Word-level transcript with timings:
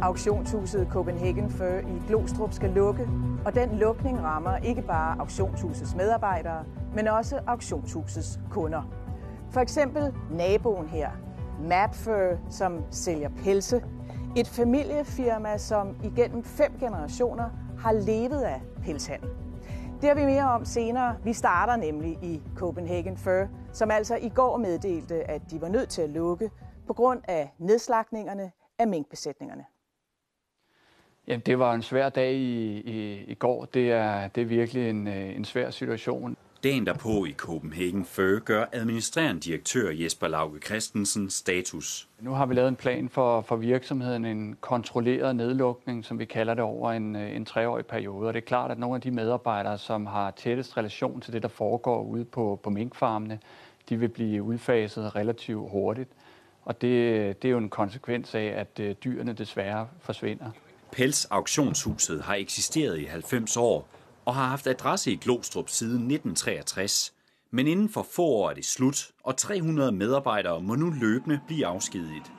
Auktionshuset 0.00 0.88
Copenhagen 0.90 1.50
Fur 1.50 1.64
i 1.64 2.02
Glostrup 2.08 2.52
skal 2.52 2.70
lukke, 2.70 3.08
og 3.44 3.54
den 3.54 3.78
lukning 3.78 4.22
rammer 4.22 4.56
ikke 4.56 4.82
bare 4.82 5.20
auktionshusets 5.20 5.94
medarbejdere, 5.94 6.64
men 6.94 7.08
også 7.08 7.40
auktionshusets 7.46 8.40
kunder. 8.50 8.82
For 9.50 9.60
eksempel 9.60 10.14
naboen 10.30 10.88
her, 10.88 11.10
Mapfur, 11.60 12.38
som 12.50 12.84
sælger 12.90 13.28
pelse. 13.44 13.82
Et 14.36 14.48
familiefirma, 14.48 15.58
som 15.58 15.96
igennem 16.04 16.44
fem 16.44 16.72
generationer 16.80 17.50
har 17.78 17.92
levet 17.92 18.42
af 18.42 18.60
pelshandel. 18.82 19.28
Det 20.00 20.08
har 20.08 20.16
vi 20.16 20.24
mere 20.24 20.50
om 20.50 20.64
senere. 20.64 21.14
Vi 21.24 21.32
starter 21.32 21.76
nemlig 21.76 22.18
i 22.22 22.42
Copenhagen 22.56 23.16
Fur, 23.16 23.46
som 23.76 23.90
altså 23.90 24.16
i 24.16 24.28
går 24.28 24.56
meddelte, 24.56 25.30
at 25.30 25.42
de 25.50 25.60
var 25.60 25.68
nødt 25.68 25.88
til 25.88 26.02
at 26.02 26.10
lukke 26.10 26.50
på 26.86 26.92
grund 26.92 27.20
af 27.28 27.52
nedslagningerne 27.58 28.52
af 28.78 28.88
minkbesætningerne. 28.88 29.64
Jamen, 31.26 31.42
det 31.46 31.58
var 31.58 31.74
en 31.74 31.82
svær 31.82 32.08
dag 32.08 32.32
i, 32.32 32.80
i, 32.80 33.24
i 33.24 33.34
går. 33.34 33.64
Det 33.64 33.92
er, 33.92 34.28
det 34.28 34.40
er 34.40 34.46
virkelig 34.46 34.90
en, 34.90 35.08
en 35.08 35.44
svær 35.44 35.70
situation. 35.70 36.36
Dagen 36.62 36.86
derpå 36.86 37.24
i 37.24 37.32
Copenhagen 37.32 38.04
Fur 38.04 38.38
gør 38.38 38.64
administrerende 38.72 39.40
direktør 39.40 39.90
Jesper 39.90 40.28
Lauke 40.28 40.60
Christensen 40.60 41.30
status. 41.30 42.08
Nu 42.20 42.30
har 42.30 42.46
vi 42.46 42.54
lavet 42.54 42.68
en 42.68 42.76
plan 42.76 43.08
for, 43.08 43.40
for 43.40 43.56
virksomheden, 43.56 44.24
en 44.24 44.56
kontrolleret 44.60 45.36
nedlukning, 45.36 46.04
som 46.04 46.18
vi 46.18 46.24
kalder 46.24 46.54
det 46.54 46.64
over 46.64 46.92
en, 46.92 47.16
en 47.16 47.44
treårig 47.44 47.86
periode. 47.86 48.28
Og 48.28 48.34
det 48.34 48.40
er 48.40 48.46
klart, 48.46 48.70
at 48.70 48.78
nogle 48.78 48.94
af 48.94 49.00
de 49.00 49.10
medarbejdere, 49.10 49.78
som 49.78 50.06
har 50.06 50.30
tættest 50.30 50.76
relation 50.76 51.20
til 51.20 51.32
det, 51.32 51.42
der 51.42 51.48
foregår 51.48 52.02
ude 52.02 52.24
på, 52.24 52.60
på 52.62 52.70
minkfarmene, 52.70 53.38
de 53.88 53.96
vil 53.96 54.08
blive 54.08 54.42
udfaset 54.42 55.16
relativt 55.16 55.70
hurtigt. 55.70 56.10
Og 56.64 56.80
det, 56.80 57.42
det 57.42 57.48
er 57.48 57.52
jo 57.52 57.58
en 57.58 57.68
konsekvens 57.68 58.34
af, 58.34 58.54
at 58.56 58.80
øh, 58.80 58.94
dyrene 59.04 59.32
desværre 59.32 59.88
forsvinder. 60.00 60.50
Pels 60.92 61.24
Auktionshuset 61.24 62.22
har 62.22 62.34
eksisteret 62.34 62.98
i 62.98 63.04
90 63.04 63.56
år 63.56 63.88
og 64.24 64.34
har 64.34 64.48
haft 64.48 64.66
adresse 64.66 65.12
i 65.12 65.16
Glostrup 65.16 65.68
siden 65.68 65.94
1963. 65.94 67.12
Men 67.50 67.66
inden 67.66 67.88
for 67.88 68.06
få 68.12 68.22
år 68.22 68.50
er 68.50 68.54
det 68.54 68.64
slut, 68.64 69.10
og 69.24 69.36
300 69.36 69.92
medarbejdere 69.92 70.60
må 70.60 70.74
nu 70.74 70.90
løbende 71.00 71.40
blive 71.46 71.66
afskediget. 71.66 72.32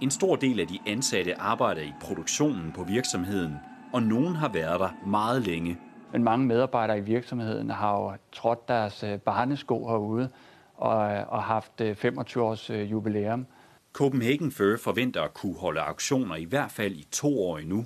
En 0.00 0.10
stor 0.10 0.36
del 0.36 0.60
af 0.60 0.66
de 0.66 0.78
ansatte 0.86 1.40
arbejder 1.40 1.82
i 1.82 1.92
produktionen 2.00 2.72
på 2.72 2.84
virksomheden, 2.84 3.54
og 3.92 4.02
nogen 4.02 4.36
har 4.36 4.48
været 4.48 4.80
der 4.80 4.90
meget 5.06 5.42
længe. 5.42 5.78
Men 6.12 6.24
mange 6.24 6.46
medarbejdere 6.46 6.98
i 6.98 7.00
virksomheden 7.00 7.70
har 7.70 8.00
jo 8.00 8.12
trådt 8.32 8.68
deres 8.68 9.02
øh, 9.02 9.18
barnesko 9.18 9.88
herude 9.88 10.28
og, 10.76 10.98
og 11.28 11.42
haft 11.42 11.82
25 11.94 12.44
øh, 12.44 12.50
års 12.50 12.70
øh, 12.70 12.90
jubilæum. 12.90 13.46
Copenhagen 13.92 14.52
Fur 14.52 14.76
forventer 14.76 15.22
at 15.22 15.34
kunne 15.34 15.56
holde 15.56 15.80
auktioner 15.80 16.36
i 16.36 16.44
hvert 16.44 16.70
fald 16.70 16.92
i 16.92 17.06
to 17.10 17.42
år 17.42 17.58
endnu. 17.58 17.84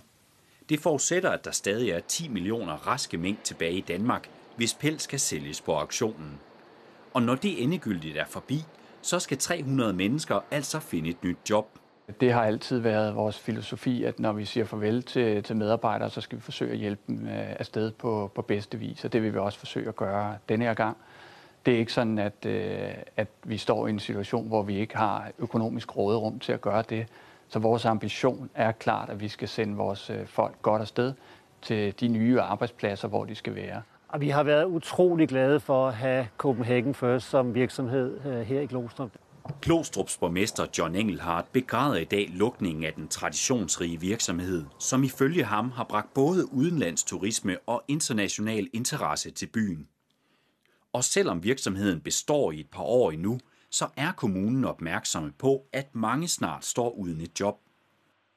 Det 0.69 0.81
forudsætter, 0.81 1.31
at 1.31 1.45
der 1.45 1.51
stadig 1.51 1.91
er 1.91 2.01
10 2.01 2.29
millioner 2.29 2.73
raske 2.73 3.19
mink 3.19 3.45
tilbage 3.45 3.73
i 3.73 3.81
Danmark, 3.81 4.29
hvis 4.57 4.75
pels 4.75 5.03
skal 5.03 5.21
sælges 5.21 5.61
på 5.61 5.75
auktionen. 5.75 6.39
Og 7.15 7.23
når 7.23 7.35
det 7.35 7.63
endegyldigt 7.63 8.17
er 8.17 8.25
forbi, 8.27 8.65
så 9.03 9.19
skal 9.19 9.39
300 9.39 9.93
mennesker 9.93 10.41
altså 10.51 10.81
finde 10.81 11.11
et 11.11 11.25
nyt 11.25 11.51
job. 11.51 11.79
Det 12.21 12.33
har 12.33 12.45
altid 12.45 12.79
været 12.79 13.15
vores 13.15 13.39
filosofi, 13.39 14.05
at 14.05 14.21
når 14.21 14.33
vi 14.33 14.45
siger 14.45 14.65
farvel 14.65 15.03
til, 15.03 15.43
til 15.43 15.57
medarbejdere, 15.57 16.11
så 16.11 16.21
skal 16.21 16.39
vi 16.39 16.43
forsøge 16.43 16.73
at 16.73 16.79
hjælpe 16.79 17.03
dem 17.07 17.27
øh, 17.27 17.57
afsted 17.59 17.91
på, 17.91 18.31
på 18.35 18.43
bedste 18.43 18.79
vis, 18.79 19.05
og 19.05 19.13
det 19.13 19.23
vil 19.23 19.33
vi 19.33 19.39
også 19.39 19.59
forsøge 19.59 19.89
at 19.89 19.97
gøre 19.97 20.39
denne 20.49 20.65
her 20.65 20.75
gang. 20.75 20.97
Det 21.67 21.75
er 21.75 21.79
ikke 21.79 21.93
sådan, 21.93 22.19
at, 22.19 22.47
øh, 22.47 22.95
at 23.17 23.29
vi 23.45 23.57
står 23.57 23.87
i 23.87 23.91
en 23.91 23.99
situation, 23.99 24.49
hvor 24.49 24.63
vi 24.63 24.79
ikke 24.79 24.97
har 24.97 25.31
økonomisk 25.39 25.97
råderum 25.97 26.39
til 26.39 26.53
at 26.53 26.61
gøre 26.61 26.83
det. 26.89 27.07
Så 27.49 27.59
vores 27.59 27.85
ambition 27.85 28.51
er 28.55 28.73
klart, 28.73 29.11
at 29.11 29.21
vi 29.21 29.29
skal 29.29 29.49
sende 29.49 29.77
vores 29.77 30.11
øh, 30.11 30.27
folk 30.27 30.63
godt 30.63 30.83
afsted 30.83 31.13
til 31.63 32.01
de 32.01 32.09
nye 32.09 32.41
arbejdspladser, 32.41 33.09
hvor 33.09 33.25
de 33.25 33.35
skal 33.35 33.55
være. 33.55 33.83
Og 34.09 34.21
vi 34.21 34.29
har 34.29 34.43
været 34.43 34.65
utrolig 34.65 35.29
glade 35.29 35.61
for 35.61 35.89
at 35.89 35.95
have 35.95 36.29
Copenhagen 36.39 36.95
First 36.95 37.31
som 37.31 37.55
virksomhed 37.55 38.21
øh, 38.27 38.41
her 38.41 38.61
i 38.61 38.67
Glostrup. 38.67 39.11
Glostrups 39.63 40.19
borgmester 40.19 40.67
John 40.79 40.95
Engelhardt 40.95 41.53
begræder 41.53 41.97
i 41.97 42.05
dag 42.05 42.29
lukningen 42.33 42.85
af 42.85 42.93
den 42.93 43.09
traditionsrige 43.09 44.01
virksomhed, 44.01 44.65
som 44.79 45.05
ifølge 45.05 45.45
ham 45.45 45.71
har 45.71 45.85
bragt 45.85 46.15
både 46.15 46.53
udenlands 46.53 47.05
turisme 47.05 47.57
og 47.67 47.83
international 47.89 48.69
interesse 48.73 49.31
til 49.31 49.47
byen. 49.47 49.89
Og 50.93 51.05
selvom 51.05 51.45
virksomheden 51.45 52.01
består 52.01 52.53
i 52.53 52.61
et 52.61 52.71
par 52.71 52.83
år 52.83 53.11
endnu, 53.11 53.39
så 53.71 53.87
er 53.97 54.13
kommunen 54.13 54.65
opmærksomme 54.65 55.33
på, 55.39 55.63
at 55.73 55.95
mange 55.95 56.29
snart 56.29 56.65
står 56.65 56.91
uden 56.91 57.21
et 57.21 57.41
job. 57.41 57.59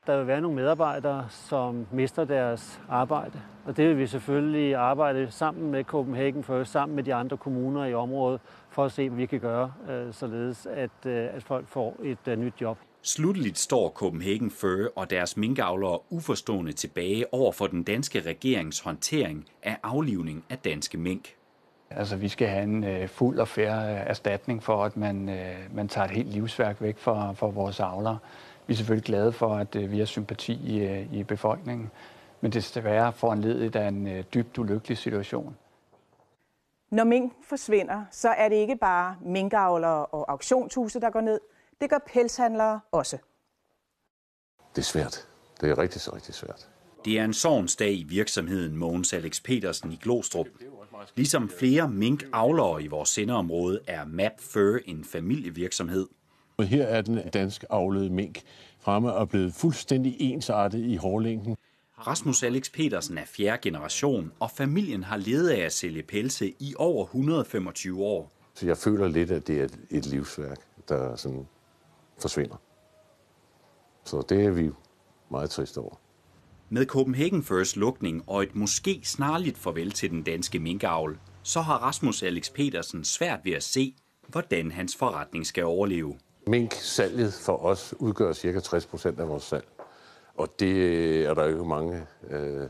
Der 0.07 0.17
vil 0.17 0.27
være 0.27 0.41
nogle 0.41 0.55
medarbejdere, 0.55 1.27
som 1.29 1.87
mister 1.91 2.25
deres 2.25 2.81
arbejde. 2.89 3.41
Og 3.65 3.77
det 3.77 3.89
vil 3.89 3.97
vi 3.97 4.07
selvfølgelig 4.07 4.75
arbejde 4.75 5.31
sammen 5.31 5.71
med 5.71 5.83
Copenhagen 5.83 6.43
First, 6.43 6.71
sammen 6.71 6.95
med 6.95 7.03
de 7.03 7.13
andre 7.13 7.37
kommuner 7.37 7.85
i 7.85 7.93
området, 7.93 8.41
for 8.69 8.85
at 8.85 8.91
se, 8.91 9.09
hvad 9.09 9.17
vi 9.17 9.25
kan 9.25 9.39
gøre, 9.39 9.73
øh, 9.89 10.13
således 10.13 10.65
at, 10.65 11.05
øh, 11.05 11.35
at 11.35 11.43
folk 11.43 11.67
får 11.67 11.99
et 12.03 12.27
øh, 12.27 12.39
nyt 12.39 12.53
job. 12.61 12.77
Slutteligt 13.01 13.57
står 13.57 13.89
Copenhagen 13.89 14.51
Fur 14.51 14.91
og 14.95 15.09
deres 15.09 15.37
minkavlere 15.37 15.99
uforstående 16.09 16.71
tilbage 16.71 17.33
over 17.33 17.51
for 17.51 17.67
den 17.67 17.83
danske 17.83 18.21
regerings 18.21 18.79
håndtering 18.79 19.45
af 19.63 19.77
aflivning 19.83 20.45
af 20.49 20.57
danske 20.57 20.97
mink. 20.97 21.35
Altså, 21.95 22.15
vi 22.15 22.29
skal 22.29 22.47
have 22.47 22.63
en 22.63 22.83
øh, 22.83 23.07
fuld 23.07 23.39
og 23.39 23.47
fair 23.47 23.75
øh, 23.75 24.07
erstatning 24.07 24.63
for, 24.63 24.85
at 24.85 24.97
man, 24.97 25.29
øh, 25.29 25.55
man 25.75 25.87
tager 25.87 26.05
et 26.05 26.11
helt 26.11 26.29
livsværk 26.29 26.81
væk 26.81 26.97
fra, 26.97 27.33
fra 27.33 27.47
vores 27.47 27.79
avlere. 27.79 28.17
Vi 28.67 28.73
er 28.73 28.77
selvfølgelig 28.77 29.05
glade 29.05 29.31
for, 29.31 29.55
at 29.55 29.75
øh, 29.75 29.91
vi 29.91 29.99
har 29.99 30.05
sympati 30.05 30.53
i, 30.53 30.79
øh, 30.79 31.13
i 31.13 31.23
befolkningen, 31.23 31.91
men 32.41 32.51
det 32.51 32.63
skal 32.63 32.83
være 32.83 33.13
foranledet 33.13 33.75
af 33.75 33.87
en 33.87 34.07
øh, 34.07 34.23
dybt 34.33 34.57
ulykkelig 34.57 34.97
situation. 34.97 35.55
Når 36.91 37.03
mink 37.03 37.33
forsvinder, 37.43 38.05
så 38.11 38.29
er 38.29 38.49
det 38.49 38.55
ikke 38.55 38.75
bare 38.75 39.15
minkavlere 39.21 40.05
og 40.05 40.31
auktionshuse, 40.31 40.99
der 40.99 41.09
går 41.09 41.21
ned. 41.21 41.39
Det 41.81 41.89
gør 41.89 41.99
pelshandlere 42.13 42.79
også. 42.91 43.17
Det 44.75 44.81
er 44.81 44.85
svært. 44.85 45.27
Det 45.61 45.69
er 45.69 45.77
rigtig, 45.77 46.13
rigtig 46.13 46.33
svært. 46.33 46.69
Det 47.05 47.19
er 47.19 47.25
en 47.25 47.33
sovnsdag 47.33 47.93
i 47.93 48.03
virksomheden 48.03 48.77
Mogens 48.77 49.13
Alex 49.13 49.43
Petersen 49.43 49.91
i 49.91 49.99
Glostrup. 50.03 50.47
Ligesom 51.15 51.49
flere 51.59 51.89
minkavlere 51.89 52.83
i 52.83 52.87
vores 52.87 53.09
sendeområde 53.09 53.79
er 53.87 54.05
Map 54.05 54.31
Fur 54.39 54.79
en 54.85 55.03
familievirksomhed. 55.03 56.07
Og 56.57 56.65
her 56.65 56.83
er 56.83 57.01
den 57.01 57.29
dansk 57.29 57.63
avlede 57.69 58.09
mink 58.09 58.41
fremme 58.79 59.13
og 59.13 59.29
blevet 59.29 59.53
fuldstændig 59.53 60.15
ensartet 60.19 60.79
i 60.79 60.95
hårlængden. 60.95 61.55
Rasmus 62.07 62.43
Alex 62.43 62.71
Petersen 62.71 63.17
er 63.17 63.25
fjerde 63.25 63.61
generation, 63.61 64.31
og 64.39 64.51
familien 64.51 65.03
har 65.03 65.17
levet 65.17 65.49
af 65.49 65.65
at 65.65 65.73
sælge 65.73 66.03
pelse 66.03 66.53
i 66.59 66.73
over 66.77 67.05
125 67.05 68.03
år. 68.03 68.31
Så 68.53 68.65
jeg 68.65 68.77
føler 68.77 69.07
lidt, 69.07 69.31
at 69.31 69.47
det 69.47 69.61
er 69.61 69.67
et 69.89 70.05
livsværk, 70.05 70.57
der 70.89 71.15
sådan 71.15 71.47
forsvinder. 72.21 72.55
Så 74.03 74.21
det 74.29 74.45
er 74.45 74.51
vi 74.51 74.69
meget 75.31 75.49
trist 75.49 75.77
over. 75.77 75.95
Med 76.69 76.85
Copenhagen 76.85 77.43
First 77.43 77.77
lukning 77.77 78.23
og 78.27 78.43
et 78.43 78.55
måske 78.55 79.01
snarligt 79.03 79.57
farvel 79.57 79.91
til 79.91 80.09
den 80.09 80.23
danske 80.23 80.59
minkavl, 80.59 81.19
så 81.43 81.61
har 81.61 81.77
Rasmus 81.77 82.23
Alex 82.23 82.51
Petersen 82.53 83.03
svært 83.03 83.39
ved 83.43 83.53
at 83.53 83.63
se, 83.63 83.95
hvordan 84.27 84.71
hans 84.71 84.95
forretning 84.95 85.45
skal 85.45 85.63
overleve. 85.63 86.17
Mink-salget 86.47 87.33
for 87.33 87.65
os 87.65 87.93
udgør 87.99 88.33
ca. 88.33 88.59
60 88.59 88.85
procent 88.85 89.19
af 89.19 89.27
vores 89.27 89.43
salg. 89.43 89.65
Og 90.35 90.59
det 90.59 91.25
er 91.25 91.33
der 91.33 91.47
ikke 91.47 91.65
mange, 91.65 92.05
øh, 92.29 92.69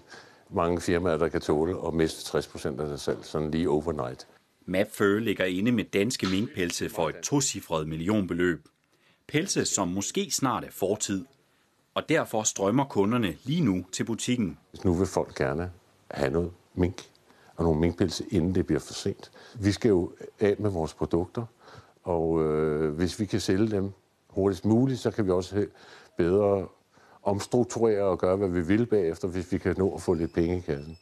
mange 0.49 0.81
firmaer, 0.81 1.17
der 1.17 1.27
kan 1.27 1.41
tåle 1.41 1.75
at 1.87 1.93
miste 1.93 2.25
60 2.25 2.47
procent 2.47 2.79
af 2.79 2.87
deres 2.87 3.01
salg, 3.01 3.19
sådan 3.21 3.51
lige 3.51 3.69
overnight. 3.69 4.27
Mapfur 4.65 5.19
ligger 5.19 5.45
inde 5.45 5.71
med 5.71 5.83
danske 5.83 6.27
minkpelse 6.27 6.89
for 6.89 7.09
et 7.09 7.15
tocifret 7.23 7.87
millionbeløb. 7.87 8.65
Pelse, 9.27 9.65
som 9.65 9.87
måske 9.87 10.31
snart 10.31 10.63
er 10.63 10.71
fortid, 10.71 11.25
og 11.93 12.09
derfor 12.09 12.43
strømmer 12.43 12.85
kunderne 12.85 13.35
lige 13.43 13.61
nu 13.61 13.85
til 13.91 14.03
butikken. 14.03 14.57
Nu 14.83 14.93
vil 14.93 15.07
folk 15.07 15.35
gerne 15.35 15.71
have 16.11 16.31
noget 16.31 16.51
mink 16.75 17.09
og 17.55 17.63
nogle 17.63 17.79
minkpelse, 17.79 18.25
inden 18.31 18.55
det 18.55 18.65
bliver 18.65 18.79
for 18.79 18.93
sent. 18.93 19.31
Vi 19.59 19.71
skal 19.71 19.89
jo 19.89 20.11
af 20.39 20.55
med 20.59 20.69
vores 20.69 20.93
produkter, 20.93 21.45
og 22.03 22.43
øh, 22.43 22.93
hvis 22.93 23.19
vi 23.19 23.25
kan 23.25 23.39
sælge 23.39 23.67
dem 23.67 23.91
hurtigst 24.29 24.65
muligt, 24.65 24.99
så 24.99 25.11
kan 25.11 25.25
vi 25.25 25.31
også 25.31 25.65
bedre 26.17 26.67
omstrukturere 27.23 28.03
og 28.03 28.19
gøre, 28.19 28.35
hvad 28.35 28.49
vi 28.49 28.61
vil 28.61 28.85
bagefter, 28.85 29.27
hvis 29.27 29.51
vi 29.51 29.57
kan 29.57 29.75
nå 29.77 29.95
at 29.95 30.01
få 30.01 30.13
lidt 30.13 30.33
penge 30.33 30.57
i 30.57 30.59
kassen. 30.59 30.97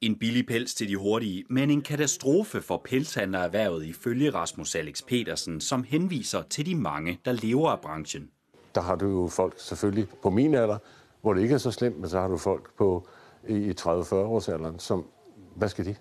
En 0.00 0.18
billig 0.18 0.46
pels 0.46 0.74
til 0.74 0.88
de 0.88 0.96
hurtige, 0.96 1.44
men 1.50 1.70
en 1.70 1.82
katastrofe 1.82 2.62
for 2.62 2.82
pelshandlererhvervet 2.84 3.86
ifølge 3.86 4.30
Rasmus 4.30 4.74
Alex 4.74 5.02
Petersen, 5.08 5.60
som 5.60 5.82
henviser 5.82 6.42
til 6.42 6.66
de 6.66 6.74
mange, 6.74 7.18
der 7.24 7.32
lever 7.32 7.70
af 7.70 7.80
branchen 7.80 8.30
der 8.74 8.80
har 8.80 8.94
du 8.94 9.06
jo 9.06 9.28
folk 9.28 9.54
selvfølgelig 9.56 10.08
på 10.22 10.30
min 10.30 10.54
alder, 10.54 10.78
hvor 11.20 11.34
det 11.34 11.42
ikke 11.42 11.54
er 11.54 11.58
så 11.58 11.70
slemt, 11.70 12.00
men 12.00 12.08
så 12.08 12.20
har 12.20 12.28
du 12.28 12.36
folk 12.36 12.74
på 12.76 13.06
i 13.48 13.74
30-40 13.80 14.14
års 14.14 14.48
alderen, 14.48 14.78
som, 14.78 15.06
hvad 15.54 15.68
skal 15.68 15.84
de? 15.84 15.96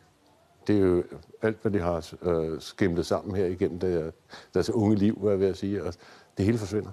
Det 0.68 0.76
er 0.76 0.80
jo 0.80 1.04
alt, 1.42 1.62
hvad 1.62 1.72
de 1.72 1.80
har 1.80 2.14
øh, 2.22 2.62
skimlet 2.62 3.06
sammen 3.06 3.36
her 3.36 3.46
igennem 3.46 3.80
der, 3.80 4.12
deres 4.54 4.70
unge 4.70 4.96
liv, 4.96 5.18
hvad 5.22 5.32
jeg 5.32 5.40
vil 5.40 5.56
sige. 5.56 5.84
Og 5.84 5.94
det 6.38 6.46
hele 6.46 6.58
forsvinder. 6.58 6.92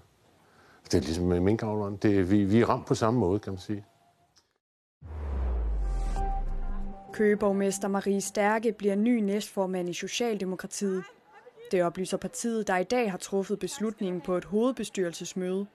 Det 0.85 0.95
er 0.95 1.01
ligesom 1.01 1.25
med 1.25 1.41
minkavleren. 1.41 1.97
Det 1.97 2.31
vi, 2.31 2.45
vi 2.45 2.61
er 2.61 2.69
ramt 2.69 2.87
på 2.87 2.95
samme 2.95 3.21
måde, 3.21 3.39
kan 3.39 3.53
man 3.53 3.61
sige. 3.61 3.85
Køgeborgmester 7.13 7.89
Marie 7.89 8.21
Stærke 8.21 8.73
bliver 8.73 8.95
ny 8.95 9.21
næstformand 9.21 9.89
i 9.89 9.93
Socialdemokratiet. 9.93 11.05
Det 11.73 11.83
oplyser 11.83 12.17
partiet, 12.17 12.67
der 12.67 12.77
i 12.77 12.85
dag 12.85 13.11
har 13.11 13.19
truffet 13.19 13.59
beslutningen 13.59 14.21
på 14.21 14.37
et 14.37 14.45
hovedbestyrelsesmøde. 14.45 15.67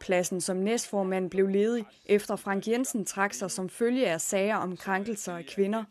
Pladsen 0.00 0.40
som 0.40 0.56
næstformand 0.56 1.30
blev 1.30 1.46
ledig, 1.46 1.84
efter 2.06 2.36
Frank 2.36 2.68
Jensen 2.68 3.04
trak 3.04 3.34
sig 3.34 3.50
som 3.50 3.68
følge 3.68 4.10
af 4.10 4.20
sager 4.20 4.56
om 4.56 4.76
krænkelser 4.76 5.36
af 5.36 5.44
kvinder. 5.44 5.84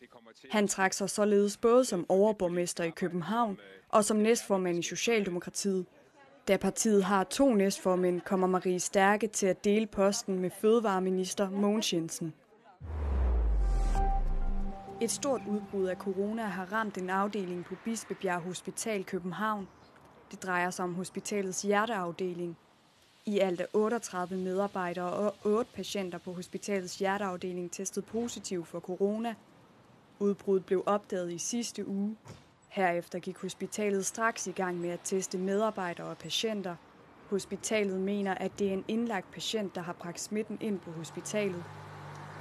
Han 0.51 0.67
trak 0.67 0.93
sig 0.93 1.09
således 1.09 1.57
både 1.57 1.85
som 1.85 2.05
overborgmester 2.09 2.83
i 2.83 2.89
København 2.89 3.57
og 3.89 4.05
som 4.05 4.17
næstformand 4.17 4.79
i 4.79 4.81
Socialdemokratiet. 4.81 5.85
Da 6.47 6.57
partiet 6.57 7.03
har 7.03 7.23
to 7.23 7.53
næstformænd, 7.53 8.21
kommer 8.21 8.47
Marie 8.47 8.79
Stærke 8.79 9.27
til 9.27 9.47
at 9.47 9.63
dele 9.63 9.87
posten 9.87 10.39
med 10.39 10.49
fødevareminister 10.61 11.49
Mogens 11.49 11.93
Jensen. 11.93 12.33
Et 15.01 15.11
stort 15.11 15.41
udbrud 15.47 15.85
af 15.85 15.95
corona 15.95 16.43
har 16.43 16.65
ramt 16.73 16.97
en 16.97 17.09
afdeling 17.09 17.65
på 17.65 17.75
Bispebjerg 17.85 18.41
Hospital 18.41 19.03
København. 19.05 19.67
Det 20.31 20.43
drejer 20.43 20.69
sig 20.69 20.85
om 20.85 20.95
hospitalets 20.95 21.61
hjerteafdeling. 21.61 22.57
I 23.25 23.39
alt 23.39 23.61
er 23.61 23.65
38 23.73 24.37
medarbejdere 24.37 25.13
og 25.13 25.35
8 25.43 25.71
patienter 25.75 26.17
på 26.17 26.33
hospitalets 26.33 26.99
hjerteafdeling 26.99 27.71
testet 27.71 28.05
positiv 28.05 28.65
for 28.65 28.79
corona. 28.79 29.35
Udbruddet 30.19 30.65
blev 30.65 30.83
opdaget 30.85 31.31
i 31.31 31.37
sidste 31.37 31.87
uge. 31.87 32.17
Herefter 32.69 33.19
gik 33.19 33.37
hospitalet 33.37 34.05
straks 34.05 34.47
i 34.47 34.51
gang 34.51 34.77
med 34.77 34.89
at 34.89 34.99
teste 35.03 35.37
medarbejdere 35.37 36.07
og 36.07 36.17
patienter. 36.17 36.75
Hospitalet 37.29 37.99
mener, 37.99 38.33
at 38.33 38.59
det 38.59 38.67
er 38.67 38.73
en 38.73 38.85
indlagt 38.87 39.31
patient, 39.31 39.75
der 39.75 39.81
har 39.81 39.93
bragt 39.93 40.19
smitten 40.19 40.57
ind 40.61 40.79
på 40.79 40.91
hospitalet. 40.91 41.63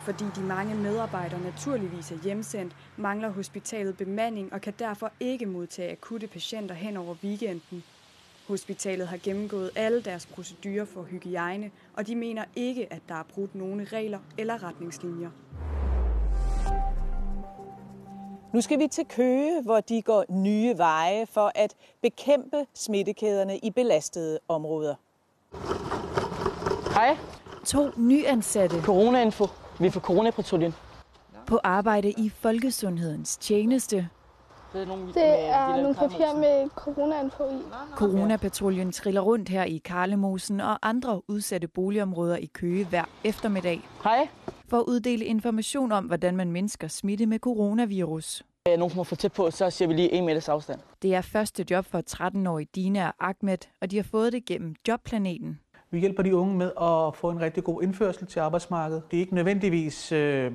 Fordi 0.08 0.24
de 0.36 0.40
mange 0.40 0.74
medarbejdere 0.74 1.40
naturligvis 1.40 2.12
er 2.12 2.16
hjemsendt, 2.22 2.76
mangler 2.96 3.28
hospitalet 3.28 3.96
bemanding 3.96 4.52
og 4.52 4.60
kan 4.60 4.74
derfor 4.78 5.12
ikke 5.20 5.46
modtage 5.46 5.92
akutte 5.92 6.26
patienter 6.26 6.74
hen 6.74 6.96
over 6.96 7.14
weekenden. 7.24 7.84
Hospitalet 8.46 9.08
har 9.08 9.16
gennemgået 9.22 9.70
alle 9.76 10.02
deres 10.02 10.26
procedurer 10.26 10.84
for 10.84 11.02
hygiejne, 11.02 11.70
og 11.94 12.06
de 12.06 12.16
mener 12.16 12.44
ikke, 12.56 12.92
at 12.92 13.02
der 13.08 13.14
er 13.14 13.22
brudt 13.34 13.54
nogle 13.54 13.84
regler 13.84 14.18
eller 14.38 14.62
retningslinjer. 14.62 15.30
Nu 18.54 18.60
skal 18.60 18.78
vi 18.78 18.86
til 18.86 19.04
Køge, 19.04 19.62
hvor 19.62 19.80
de 19.80 20.02
går 20.02 20.24
nye 20.30 20.78
veje 20.78 21.26
for 21.26 21.52
at 21.54 21.74
bekæmpe 22.02 22.66
smittekæderne 22.74 23.58
i 23.58 23.70
belastede 23.70 24.38
områder. 24.48 24.94
Hej. 26.94 27.16
To 27.66 27.90
nyansatte. 27.96 28.82
Corona-info. 28.82 29.46
Vi 29.80 29.86
er 29.86 29.90
for 29.90 30.00
coronapatruljen. 30.00 30.74
På 31.46 31.60
arbejde 31.64 32.10
i 32.10 32.28
Folkesundhedens 32.28 33.36
tjeneste. 33.36 34.08
Det 34.72 34.82
er 34.82 34.86
nogle, 34.86 35.06
Det 35.06 35.48
er 35.48 35.76
nogle 35.76 35.94
papirer 35.94 36.36
med 36.38 36.68
corona-info 36.70 37.44
i. 37.44 37.62
Coronapatruljen 37.94 38.92
triller 38.92 39.20
rundt 39.20 39.48
her 39.48 39.64
i 39.64 39.80
Karlemosen 39.84 40.60
og 40.60 40.78
andre 40.88 41.22
udsatte 41.28 41.68
boligområder 41.68 42.36
i 42.36 42.46
Køge 42.46 42.84
hver 42.84 43.04
eftermiddag. 43.24 43.88
Hej. 44.04 44.28
For 44.68 44.78
at 44.78 44.84
uddele 44.88 45.24
information 45.24 45.92
om, 45.92 46.04
hvordan 46.04 46.36
man 46.36 46.52
mindsker 46.52 46.88
smitte 46.88 47.26
med 47.26 47.38
coronavirus. 47.38 48.42
Øh, 48.68 48.78
nogen 48.78 48.90
kommer 48.90 49.04
for 49.04 49.16
tæt 49.16 49.32
på, 49.32 49.50
så 49.50 49.70
siger 49.70 49.88
vi 49.88 49.94
lige 49.94 50.12
en 50.12 50.26
meters 50.26 50.48
afstand. 50.48 50.80
Det 51.02 51.14
er 51.14 51.20
første 51.20 51.64
job 51.70 51.86
for 51.86 52.02
13-årige 52.10 52.68
Dina 52.74 53.06
og 53.06 53.14
Ahmed, 53.28 53.58
og 53.80 53.90
de 53.90 53.96
har 53.96 54.02
fået 54.02 54.32
det 54.32 54.44
gennem 54.44 54.74
Jobplaneten. 54.88 55.60
Vi 55.90 55.98
hjælper 55.98 56.22
de 56.22 56.36
unge 56.36 56.56
med 56.56 56.66
at 56.80 57.16
få 57.16 57.30
en 57.30 57.40
rigtig 57.40 57.64
god 57.64 57.82
indførsel 57.82 58.26
til 58.26 58.40
arbejdsmarkedet. 58.40 59.02
De 59.10 59.16
ikke 59.16 59.34
nødvendigvis 59.34 60.12
øh, 60.12 60.52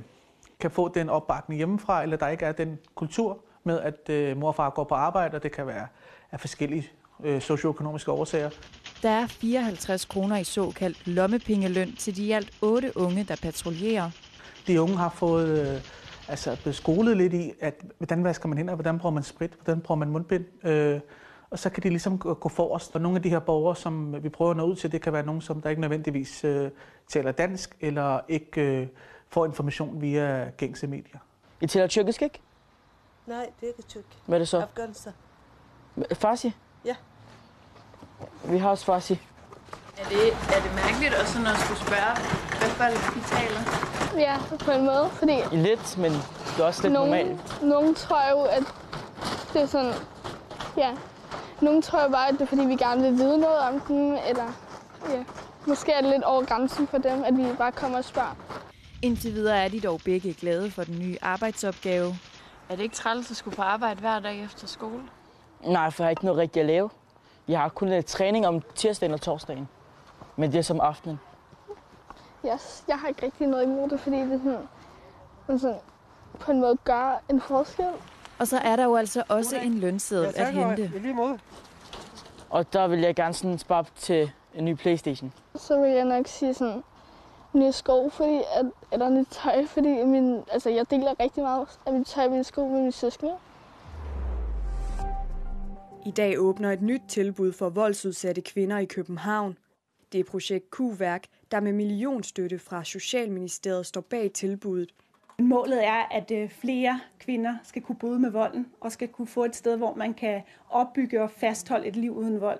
kan 0.59 0.71
få 0.71 0.87
den 0.87 1.09
opbakning 1.09 1.57
hjemmefra, 1.57 2.03
eller 2.03 2.17
der 2.17 2.27
ikke 2.27 2.45
er 2.45 2.51
den 2.51 2.79
kultur 2.95 3.39
med, 3.63 3.79
at 3.79 4.09
øh, 4.09 4.37
mor 4.37 4.47
og 4.47 4.55
far 4.55 4.69
går 4.69 4.83
på 4.83 4.95
arbejde, 4.95 5.35
og 5.35 5.43
det 5.43 5.51
kan 5.51 5.67
være 5.67 5.87
af 6.31 6.39
forskellige 6.39 6.89
øh, 7.23 7.41
socioøkonomiske 7.41 8.11
årsager. 8.11 8.49
Der 9.01 9.09
er 9.09 9.27
54 9.27 10.05
kroner 10.05 10.37
i 10.37 10.43
såkaldt 10.43 11.07
lommepengeløn 11.07 11.95
til 11.95 12.15
de 12.15 12.23
i 12.23 12.31
alt 12.31 12.51
8 12.61 12.97
unge, 12.97 13.23
der 13.23 13.35
patruljerer. 13.41 14.09
De 14.67 14.81
unge 14.81 14.97
har 14.97 15.09
fået 15.09 15.73
øh, 15.75 15.81
altså 16.27 16.57
blevet 16.61 16.75
skolet 16.75 17.17
lidt 17.17 17.33
i, 17.33 17.51
at 17.61 17.81
hvordan 17.97 18.23
vasker 18.23 18.47
man 18.47 18.57
hænder, 18.57 18.75
hvordan 18.75 18.99
bruger 18.99 19.13
man 19.13 19.23
sprit, 19.23 19.51
hvordan 19.63 19.81
bruger 19.81 19.99
man 19.99 20.09
mundbind. 20.09 20.67
Øh, 20.67 20.99
og 21.53 21.59
så 21.59 21.69
kan 21.69 21.83
de 21.83 21.89
ligesom 21.89 22.19
gå 22.19 22.33
gå 22.33 22.49
forrest. 22.49 22.95
Og 22.95 23.01
nogle 23.01 23.15
af 23.15 23.21
de 23.21 23.29
her 23.29 23.39
borgere, 23.39 23.75
som 23.75 24.23
vi 24.23 24.29
prøver 24.29 24.51
at 24.51 24.57
nå 24.57 24.63
ud 24.63 24.75
til, 24.75 24.91
det 24.91 25.01
kan 25.01 25.13
være 25.13 25.25
nogen, 25.25 25.41
som 25.41 25.61
der 25.61 25.69
ikke 25.69 25.81
nødvendigvis 25.81 26.43
øh, 26.43 26.71
taler 27.07 27.31
dansk, 27.31 27.75
eller 27.81 28.19
ikke 28.27 28.61
øh, 28.61 28.87
får 29.29 29.45
information 29.45 30.01
via 30.01 30.49
gængse 30.57 30.87
medier. 30.87 31.19
I 31.61 31.67
taler 31.67 31.87
tyrkisk, 31.87 32.21
ikke? 32.21 32.41
Nej, 33.27 33.49
det 33.59 33.63
er 33.63 33.67
ikke 33.67 33.81
tyk. 33.81 34.05
Hvad 34.25 34.37
er 34.37 34.39
det 34.39 34.47
så? 34.47 34.61
Afghanistan. 34.61 35.13
Farsi? 36.13 36.53
Ja. 36.85 36.95
Vi 38.45 38.57
har 38.57 38.69
også 38.69 38.85
farsi. 38.85 39.13
Er 39.97 40.09
det, 40.09 40.27
er 40.27 40.61
det 40.63 40.71
mærkeligt 40.75 41.13
også 41.21 41.33
sådan 41.33 41.47
at 41.47 41.57
skulle 41.57 41.79
spørge, 41.79 42.13
hvad 42.59 42.69
folk 42.69 43.15
de 43.15 43.21
taler? 43.35 43.61
Ja, 44.17 44.37
på 44.65 44.71
en 44.71 44.85
måde, 44.85 45.09
fordi 45.09 45.37
Lidt, 45.51 45.97
men 45.97 46.11
det 46.11 46.59
er 46.59 46.63
også 46.63 46.81
lidt 46.83 46.93
nogen, 46.93 47.09
normalt. 47.09 47.61
nogen 47.61 47.95
tror 47.95 48.29
jo, 48.31 48.43
at 48.43 48.63
det 49.53 49.61
er 49.61 49.65
sådan, 49.65 49.93
ja, 50.77 50.91
nogen 51.63 51.81
tror 51.81 52.03
jo 52.03 52.09
bare, 52.09 52.27
at 52.27 52.33
det 52.33 52.41
er 52.41 52.45
fordi, 52.45 52.65
vi 52.65 52.75
gerne 52.75 53.01
vil 53.01 53.11
vide 53.11 53.37
noget 53.37 53.59
om 53.59 53.79
dem, 53.79 54.17
eller 54.29 54.53
ja, 55.09 55.23
måske 55.67 55.91
er 55.91 56.01
det 56.01 56.09
lidt 56.09 56.23
over 56.23 56.45
grænsen 56.45 56.87
for 56.87 56.97
dem, 56.97 57.23
at 57.23 57.37
vi 57.37 57.45
bare 57.57 57.71
kommer 57.71 57.97
og 57.97 58.03
spørger. 58.03 58.35
Indtil 59.01 59.33
videre 59.33 59.63
er 59.63 59.67
de 59.67 59.79
dog 59.79 59.99
begge 60.05 60.33
glade 60.33 60.71
for 60.71 60.83
den 60.83 60.99
nye 60.99 61.17
arbejdsopgave. 61.21 62.15
Er 62.69 62.75
det 62.75 62.83
ikke 62.83 62.95
træls 62.95 63.31
at 63.31 63.37
skulle 63.37 63.55
på 63.55 63.61
arbejde 63.61 63.99
hver 63.99 64.19
dag 64.19 64.43
efter 64.43 64.67
skole? 64.67 65.03
Nej, 65.61 65.89
for 65.89 66.03
jeg 66.03 66.05
har 66.05 66.09
ikke 66.09 66.25
noget 66.25 66.39
rigtigt 66.39 66.61
at 66.61 66.67
lave. 66.67 66.89
Jeg 67.47 67.59
har 67.59 67.69
kun 67.69 67.89
lidt 67.89 68.05
træning 68.05 68.47
om 68.47 68.61
tirsdagen 68.75 69.13
og 69.13 69.21
torsdagen. 69.21 69.67
Men 70.35 70.51
det 70.51 70.57
er 70.57 70.61
som 70.61 70.79
aftenen. 70.81 71.19
Yes, 72.53 72.83
jeg 72.87 72.99
har 72.99 73.07
ikke 73.07 73.25
rigtig 73.25 73.47
noget 73.47 73.63
imod 73.63 73.89
det, 73.89 73.99
fordi 73.99 74.15
det 74.15 74.33
er 74.33 74.39
sådan, 75.47 75.59
sådan 75.59 75.79
på 76.39 76.51
en 76.51 76.59
måde 76.59 76.77
gør 76.83 77.21
en 77.29 77.41
forskel. 77.41 77.85
Og 78.43 78.47
så 78.47 78.57
er 78.57 78.75
der 78.75 78.83
jo 78.83 78.95
altså 78.95 79.23
også 79.29 79.57
en 79.57 79.79
lønseddel 79.79 80.33
at 80.35 80.53
hente. 80.53 80.91
Og 82.49 82.73
der 82.73 82.87
vil 82.87 82.99
jeg 82.99 83.15
gerne 83.15 83.33
sådan 83.33 83.57
spare 83.57 83.79
op 83.79 83.95
til 83.95 84.31
en 84.55 84.65
ny 84.65 84.75
Playstation. 84.75 85.33
Så 85.55 85.81
vil 85.81 85.91
jeg 85.91 86.05
nok 86.05 86.27
sige 86.27 86.53
sådan, 86.53 86.83
nye 87.53 87.71
sko, 87.71 88.09
fordi 88.09 88.41
at, 88.55 88.65
eller 88.91 89.09
nyt 89.09 89.27
tøj, 89.31 89.65
fordi 89.65 90.03
min, 90.03 90.43
altså, 90.51 90.69
jeg 90.69 90.89
deler 90.89 91.19
rigtig 91.19 91.43
meget 91.43 91.67
af 91.85 91.93
mit 91.93 92.07
tøj 92.07 92.25
og 92.25 92.31
mine 92.31 92.43
sko 92.43 92.67
med 92.67 92.79
mine 92.79 92.91
søskende. 92.91 93.33
I 96.05 96.11
dag 96.11 96.39
åbner 96.39 96.71
et 96.71 96.81
nyt 96.81 97.01
tilbud 97.07 97.51
for 97.51 97.69
voldsudsatte 97.69 98.41
kvinder 98.41 98.77
i 98.77 98.85
København. 98.85 99.57
Det 100.11 100.19
er 100.19 100.23
projekt 100.23 100.65
Q-værk, 100.75 101.23
der 101.51 101.59
med 101.59 101.73
millionstøtte 101.73 102.59
fra 102.59 102.83
Socialministeriet 102.83 103.85
står 103.85 104.01
bag 104.01 104.31
tilbuddet. 104.33 104.89
Målet 105.39 105.85
er, 105.85 106.07
at 106.11 106.31
øh, 106.31 106.49
flere 106.49 106.99
kvinder 107.19 107.55
skal 107.63 107.81
kunne 107.81 107.95
bryde 107.95 108.19
med 108.19 108.29
volden 108.31 108.67
og 108.81 108.91
skal 108.91 109.07
kunne 109.07 109.27
få 109.27 109.45
et 109.45 109.55
sted, 109.55 109.77
hvor 109.77 109.95
man 109.95 110.13
kan 110.13 110.41
opbygge 110.69 111.21
og 111.21 111.31
fastholde 111.31 111.87
et 111.87 111.95
liv 111.95 112.15
uden 112.15 112.41
vold. 112.41 112.59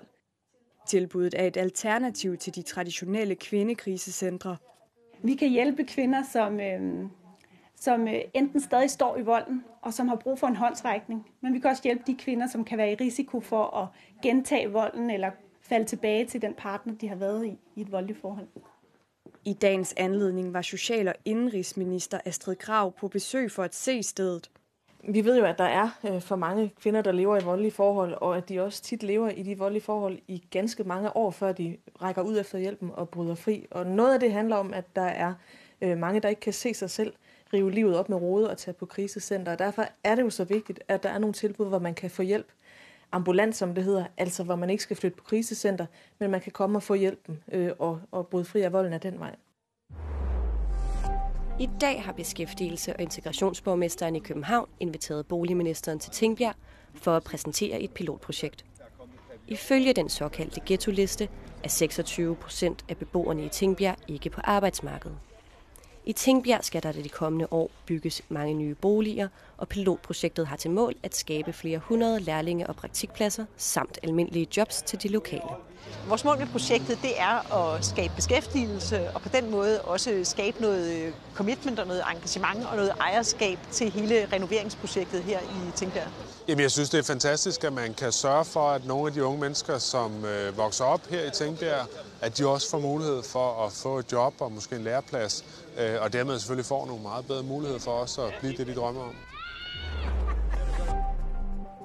Tilbuddet 0.86 1.34
er 1.40 1.46
et 1.46 1.56
alternativ 1.56 2.36
til 2.36 2.54
de 2.54 2.62
traditionelle 2.62 3.34
kvindekrisecentre. 3.34 4.56
Vi 5.22 5.34
kan 5.34 5.48
hjælpe 5.48 5.84
kvinder, 5.84 6.22
som, 6.22 6.60
øh, 6.60 7.08
som 7.76 8.08
øh, 8.08 8.20
enten 8.34 8.60
stadig 8.60 8.90
står 8.90 9.16
i 9.16 9.22
volden 9.22 9.64
og 9.82 9.94
som 9.94 10.08
har 10.08 10.16
brug 10.16 10.38
for 10.38 10.46
en 10.46 10.56
håndsrækning. 10.56 11.30
Men 11.40 11.54
vi 11.54 11.58
kan 11.58 11.70
også 11.70 11.82
hjælpe 11.82 12.02
de 12.06 12.14
kvinder, 12.14 12.46
som 12.46 12.64
kan 12.64 12.78
være 12.78 12.92
i 12.92 12.94
risiko 12.94 13.40
for 13.40 13.76
at 13.76 13.88
gentage 14.22 14.72
volden 14.72 15.10
eller 15.10 15.30
falde 15.60 15.84
tilbage 15.84 16.26
til 16.26 16.42
den 16.42 16.54
partner, 16.54 16.94
de 16.94 17.08
har 17.08 17.16
været 17.16 17.46
i 17.46 17.58
i 17.76 17.80
et 17.80 17.92
voldeligt 17.92 18.20
forhold. 18.20 18.46
I 19.46 19.52
dagens 19.52 19.94
anledning 19.96 20.54
var 20.54 20.62
Social- 20.62 21.08
og 21.08 21.14
Indenrigsminister 21.24 22.18
Astrid 22.24 22.56
Krav 22.56 22.92
på 22.92 23.08
besøg 23.08 23.50
for 23.50 23.62
at 23.62 23.74
se 23.74 24.02
stedet. 24.02 24.50
Vi 25.08 25.24
ved 25.24 25.38
jo, 25.38 25.44
at 25.44 25.58
der 25.58 25.64
er 25.64 25.88
øh, 26.04 26.20
for 26.20 26.36
mange 26.36 26.72
kvinder, 26.80 27.02
der 27.02 27.12
lever 27.12 27.40
i 27.40 27.44
voldelige 27.44 27.72
forhold, 27.72 28.14
og 28.14 28.36
at 28.36 28.48
de 28.48 28.60
også 28.60 28.82
tit 28.82 29.02
lever 29.02 29.28
i 29.28 29.42
de 29.42 29.58
voldelige 29.58 29.82
forhold 29.82 30.18
i 30.28 30.42
ganske 30.50 30.84
mange 30.84 31.16
år, 31.16 31.30
før 31.30 31.52
de 31.52 31.76
rækker 32.02 32.22
ud 32.22 32.40
efter 32.40 32.58
hjælpen 32.58 32.90
og 32.94 33.08
bryder 33.08 33.34
fri. 33.34 33.66
Og 33.70 33.86
noget 33.86 34.14
af 34.14 34.20
det 34.20 34.32
handler 34.32 34.56
om, 34.56 34.74
at 34.74 34.84
der 34.96 35.02
er 35.02 35.34
øh, 35.80 35.98
mange, 35.98 36.20
der 36.20 36.28
ikke 36.28 36.40
kan 36.40 36.52
se 36.52 36.74
sig 36.74 36.90
selv 36.90 37.12
rive 37.52 37.70
livet 37.70 37.96
op 37.96 38.08
med 38.08 38.16
rode 38.16 38.50
og 38.50 38.58
tage 38.58 38.74
på 38.74 38.86
krisecenter. 38.86 39.52
Og 39.52 39.58
derfor 39.58 39.86
er 40.04 40.14
det 40.14 40.22
jo 40.22 40.30
så 40.30 40.44
vigtigt, 40.44 40.80
at 40.88 41.02
der 41.02 41.08
er 41.08 41.18
nogle 41.18 41.32
tilbud, 41.32 41.68
hvor 41.68 41.78
man 41.78 41.94
kan 41.94 42.10
få 42.10 42.22
hjælp 42.22 42.46
ambulant, 43.14 43.56
som 43.56 43.74
det 43.74 43.84
hedder, 43.84 44.04
altså 44.16 44.44
hvor 44.44 44.56
man 44.56 44.70
ikke 44.70 44.82
skal 44.82 44.96
flytte 44.96 45.16
på 45.16 45.24
krisecenter, 45.24 45.86
men 46.18 46.30
man 46.30 46.40
kan 46.40 46.52
komme 46.52 46.78
og 46.78 46.82
få 46.82 46.94
hjælpen 46.94 47.42
øh, 47.52 47.70
og, 47.78 48.00
og 48.10 48.26
bryde 48.26 48.44
fri 48.44 48.62
af 48.62 48.72
volden 48.72 48.92
af 48.92 49.00
den 49.00 49.20
vej. 49.20 49.36
I 51.60 51.68
dag 51.80 52.02
har 52.02 52.12
beskæftigelse- 52.12 52.92
og 52.96 53.02
integrationsborgmesteren 53.02 54.16
i 54.16 54.18
København 54.18 54.68
inviteret 54.80 55.26
boligministeren 55.26 55.98
til 55.98 56.12
Tingbjerg 56.12 56.54
for 56.94 57.16
at 57.16 57.24
præsentere 57.24 57.80
et 57.80 57.90
pilotprojekt. 57.90 58.64
Ifølge 59.48 59.92
den 59.92 60.08
såkaldte 60.08 60.60
ghetto-liste 60.66 61.28
er 61.64 61.68
26 61.68 62.36
procent 62.36 62.84
af 62.88 62.96
beboerne 62.96 63.44
i 63.44 63.48
Tingbjerg 63.48 63.96
ikke 64.08 64.30
på 64.30 64.40
arbejdsmarkedet. 64.44 65.18
I 66.06 66.12
Tingbjerg 66.12 66.64
skal 66.64 66.82
der 66.82 66.92
de 66.92 67.08
kommende 67.08 67.46
år 67.50 67.70
bygges 67.86 68.22
mange 68.28 68.54
nye 68.54 68.74
boliger, 68.74 69.28
og 69.58 69.68
pilotprojektet 69.68 70.46
har 70.46 70.56
til 70.56 70.70
mål 70.70 70.94
at 71.02 71.16
skabe 71.16 71.52
flere 71.52 71.78
hundrede 71.78 72.20
lærlinge 72.20 72.66
og 72.66 72.76
praktikpladser 72.76 73.44
samt 73.56 73.98
almindelige 74.02 74.46
jobs 74.56 74.82
til 74.82 75.02
de 75.02 75.08
lokale. 75.08 75.42
Vores 76.08 76.24
mål 76.24 76.38
med 76.38 76.46
projektet 76.46 76.98
det 77.02 77.20
er 77.20 77.54
at 77.54 77.84
skabe 77.84 78.12
beskæftigelse 78.16 79.10
og 79.14 79.22
på 79.22 79.28
den 79.28 79.50
måde 79.50 79.82
også 79.82 80.20
skabe 80.24 80.60
noget 80.60 81.06
øh, 81.06 81.12
commitment 81.34 81.78
og 81.78 81.86
noget 81.86 82.02
engagement 82.14 82.66
og 82.66 82.76
noget 82.76 82.92
ejerskab 83.00 83.58
til 83.70 83.90
hele 83.90 84.28
renoveringsprojektet 84.32 85.22
her 85.22 85.40
i 85.40 85.70
Tingbjerg. 85.76 86.08
Jamen, 86.48 86.62
jeg 86.62 86.70
synes, 86.70 86.90
det 86.90 86.98
er 86.98 87.02
fantastisk, 87.02 87.64
at 87.64 87.72
man 87.72 87.94
kan 87.94 88.12
sørge 88.12 88.44
for, 88.44 88.60
at 88.60 88.86
nogle 88.86 89.06
af 89.06 89.12
de 89.12 89.24
unge 89.24 89.40
mennesker, 89.40 89.78
som 89.78 90.24
øh, 90.24 90.56
vokser 90.56 90.84
op 90.84 91.06
her 91.10 91.26
i 91.26 91.30
Tingbjerg, 91.30 91.86
at 92.20 92.38
de 92.38 92.46
også 92.48 92.70
får 92.70 92.78
mulighed 92.78 93.22
for 93.22 93.66
at 93.66 93.72
få 93.72 93.98
et 93.98 94.12
job 94.12 94.34
og 94.40 94.52
måske 94.52 94.76
en 94.76 94.82
læreplads, 94.82 95.44
øh, 95.78 96.02
og 96.02 96.12
dermed 96.12 96.38
selvfølgelig 96.38 96.66
får 96.66 96.86
nogle 96.86 97.02
meget 97.02 97.26
bedre 97.26 97.42
muligheder 97.42 97.80
for 97.80 97.90
os 97.90 98.18
at 98.18 98.34
blive 98.40 98.56
det, 98.56 98.66
de 98.66 98.74
drømmer 98.74 99.02
om. 99.02 99.14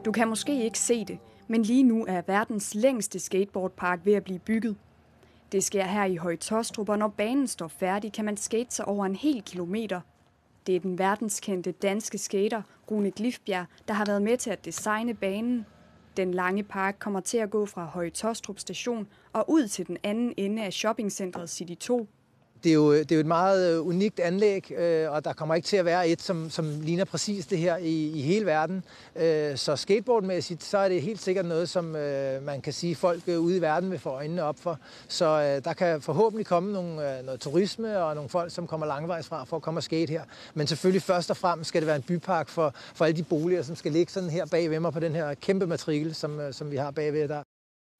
Du 0.05 0.11
kan 0.11 0.27
måske 0.27 0.63
ikke 0.63 0.79
se 0.79 1.05
det, 1.05 1.19
men 1.47 1.63
lige 1.63 1.83
nu 1.83 2.05
er 2.05 2.21
verdens 2.27 2.75
længste 2.75 3.19
skateboardpark 3.19 3.99
ved 4.03 4.13
at 4.13 4.23
blive 4.23 4.39
bygget. 4.39 4.75
Det 5.51 5.63
sker 5.63 5.85
her 5.85 6.05
i 6.05 6.15
Høje-Tostrup, 6.15 6.89
og 6.89 6.99
når 6.99 7.07
banen 7.07 7.47
står 7.47 7.67
færdig, 7.67 8.13
kan 8.13 8.25
man 8.25 8.37
skate 8.37 8.75
sig 8.75 8.85
over 8.85 9.05
en 9.05 9.15
hel 9.15 9.41
kilometer. 9.41 10.01
Det 10.67 10.75
er 10.75 10.79
den 10.79 10.99
verdenskendte 10.99 11.71
danske 11.71 12.17
skater, 12.17 12.61
Rune 12.91 13.11
Glifbjerg, 13.11 13.65
der 13.87 13.93
har 13.93 14.05
været 14.05 14.21
med 14.21 14.37
til 14.37 14.49
at 14.49 14.65
designe 14.65 15.13
banen. 15.13 15.65
Den 16.17 16.33
lange 16.33 16.63
park 16.63 16.95
kommer 16.99 17.19
til 17.19 17.37
at 17.37 17.49
gå 17.49 17.65
fra 17.65 17.85
Høje-Tostrup 17.85 18.59
station 18.59 19.07
og 19.33 19.49
ud 19.49 19.67
til 19.67 19.87
den 19.87 19.97
anden 20.03 20.33
ende 20.37 20.63
af 20.63 20.73
shoppingcentret 20.73 21.49
City 21.49 21.75
2. 21.79 22.07
Det 22.63 22.69
er, 22.69 22.73
jo, 22.73 22.93
det 22.93 23.11
er 23.11 23.15
jo 23.15 23.19
et 23.19 23.25
meget 23.25 23.75
øh, 23.75 23.87
unikt 23.87 24.19
anlæg, 24.19 24.71
øh, 24.71 25.11
og 25.11 25.25
der 25.25 25.33
kommer 25.33 25.55
ikke 25.55 25.65
til 25.65 25.77
at 25.77 25.85
være 25.85 26.07
et, 26.07 26.21
som, 26.21 26.49
som 26.49 26.79
ligner 26.81 27.05
præcis 27.05 27.45
det 27.45 27.57
her 27.57 27.77
i, 27.77 28.11
i 28.15 28.21
hele 28.21 28.45
verden. 28.45 28.83
Øh, 29.15 29.57
så 29.57 29.75
skateboardmæssigt, 29.75 30.63
så 30.63 30.77
er 30.77 30.89
det 30.89 31.01
helt 31.01 31.21
sikkert 31.21 31.45
noget, 31.45 31.69
som 31.69 31.95
øh, 31.95 32.43
man 32.43 32.61
kan 32.61 32.73
sige, 32.73 32.95
folk 32.95 33.21
øh, 33.27 33.39
ude 33.39 33.57
i 33.57 33.61
verden 33.61 33.91
vil 33.91 33.99
få 33.99 34.09
øjnene 34.09 34.43
op 34.43 34.59
for. 34.59 34.79
Så 35.07 35.59
der 35.59 35.73
kan 35.73 36.01
forhåbentlig 36.01 36.45
komme 36.45 36.73
nogle, 36.73 37.21
noget 37.23 37.39
turisme 37.39 38.03
og 38.03 38.15
nogle 38.15 38.29
folk, 38.29 38.51
som 38.51 38.67
kommer 38.67 38.87
langvejs 38.87 39.27
fra 39.27 39.43
for 39.43 39.55
at 39.55 39.61
komme 39.61 39.77
og 39.77 39.83
skate 39.83 40.11
her. 40.11 40.23
Men 40.53 40.67
selvfølgelig 40.67 41.01
først 41.01 41.29
og 41.29 41.37
fremmest 41.37 41.67
skal 41.67 41.81
det 41.81 41.87
være 41.87 41.95
en 41.95 42.01
bypark 42.01 42.49
for, 42.49 42.73
for 42.95 43.05
alle 43.05 43.17
de 43.17 43.23
boliger, 43.23 43.61
som 43.61 43.75
skal 43.75 43.91
ligge 43.91 44.11
sådan 44.11 44.29
her 44.29 44.45
bagved 44.45 44.79
mig 44.79 44.93
på 44.93 44.99
den 44.99 45.15
her 45.15 45.33
kæmpe 45.33 45.67
matrikel, 45.67 46.15
som, 46.15 46.39
som 46.51 46.71
vi 46.71 46.77
har 46.77 46.91
bagved 46.91 47.27
der. 47.27 47.43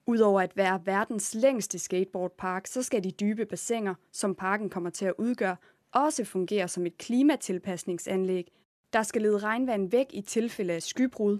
Udover 0.06 0.40
at 0.40 0.56
være 0.56 0.80
verdens 0.84 1.34
længste 1.34 1.78
skateboardpark, 1.78 2.66
så 2.66 2.82
skal 2.82 3.04
de 3.04 3.10
dybe 3.10 3.46
bassiner, 3.46 3.94
som 4.12 4.34
parken 4.34 4.70
kommer 4.70 4.90
til 4.90 5.04
at 5.04 5.14
udgøre, 5.18 5.56
også 5.92 6.24
fungere 6.24 6.68
som 6.68 6.86
et 6.86 6.98
klimatilpasningsanlæg, 6.98 8.52
der 8.92 9.02
skal 9.02 9.22
lede 9.22 9.38
regnvand 9.38 9.90
væk 9.90 10.06
i 10.12 10.20
tilfælde 10.20 10.72
af 10.72 10.82
skybrud. 10.82 11.38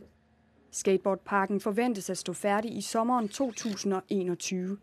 Skateboardparken 0.71 1.61
forventes 1.61 2.11
at 2.11 2.19
stå 2.19 2.33
færdig 2.33 2.77
i 2.77 2.81
sommeren 2.81 3.29
2021. 3.29 4.79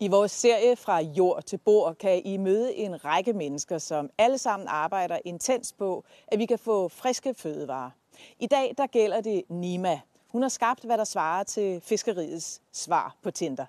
I 0.00 0.08
vores 0.08 0.32
serie 0.32 0.76
Fra 0.76 1.00
jord 1.00 1.42
til 1.42 1.58
bord 1.58 1.94
kan 1.94 2.22
I 2.24 2.36
møde 2.36 2.74
en 2.74 3.04
række 3.04 3.32
mennesker, 3.32 3.78
som 3.78 4.10
alle 4.18 4.38
sammen 4.38 4.68
arbejder 4.68 5.18
intens 5.24 5.72
på, 5.72 6.04
at 6.28 6.38
vi 6.38 6.46
kan 6.46 6.58
få 6.58 6.88
friske 6.88 7.34
fødevarer. 7.34 7.90
I 8.38 8.46
dag 8.46 8.74
der 8.78 8.86
gælder 8.86 9.20
det 9.20 9.42
Nima. 9.48 10.00
Hun 10.28 10.42
har 10.42 10.48
skabt, 10.48 10.84
hvad 10.84 10.98
der 10.98 11.04
svarer 11.04 11.42
til 11.42 11.80
fiskeriets 11.80 12.60
svar 12.72 13.16
på 13.22 13.30
Tinder. 13.30 13.66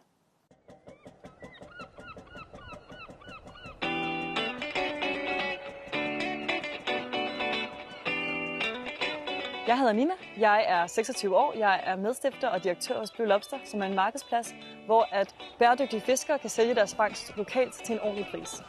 Jeg 9.68 9.78
hedder 9.78 9.94
Nina. 9.94 10.14
Jeg 10.40 10.66
er 10.68 10.88
26 10.88 11.38
år. 11.38 11.54
Jeg 11.58 11.82
er 11.84 11.96
medstifter 11.96 12.48
og 12.48 12.64
direktør 12.64 13.00
hos 13.00 13.12
Blue 13.12 13.28
Lobster, 13.28 13.58
som 13.66 13.82
er 13.82 13.86
en 13.86 13.96
markedsplads, 13.96 14.56
hvor 14.86 15.08
at 15.12 15.36
bæredygtige 15.60 16.02
fiskere 16.02 16.40
kan 16.40 16.50
sælge 16.50 16.76
deres 16.76 16.96
fangst 16.96 17.38
lokalt 17.38 17.74
til 17.74 17.94
en 17.94 18.00
ordentlig 18.00 18.28
pris. 18.32 18.62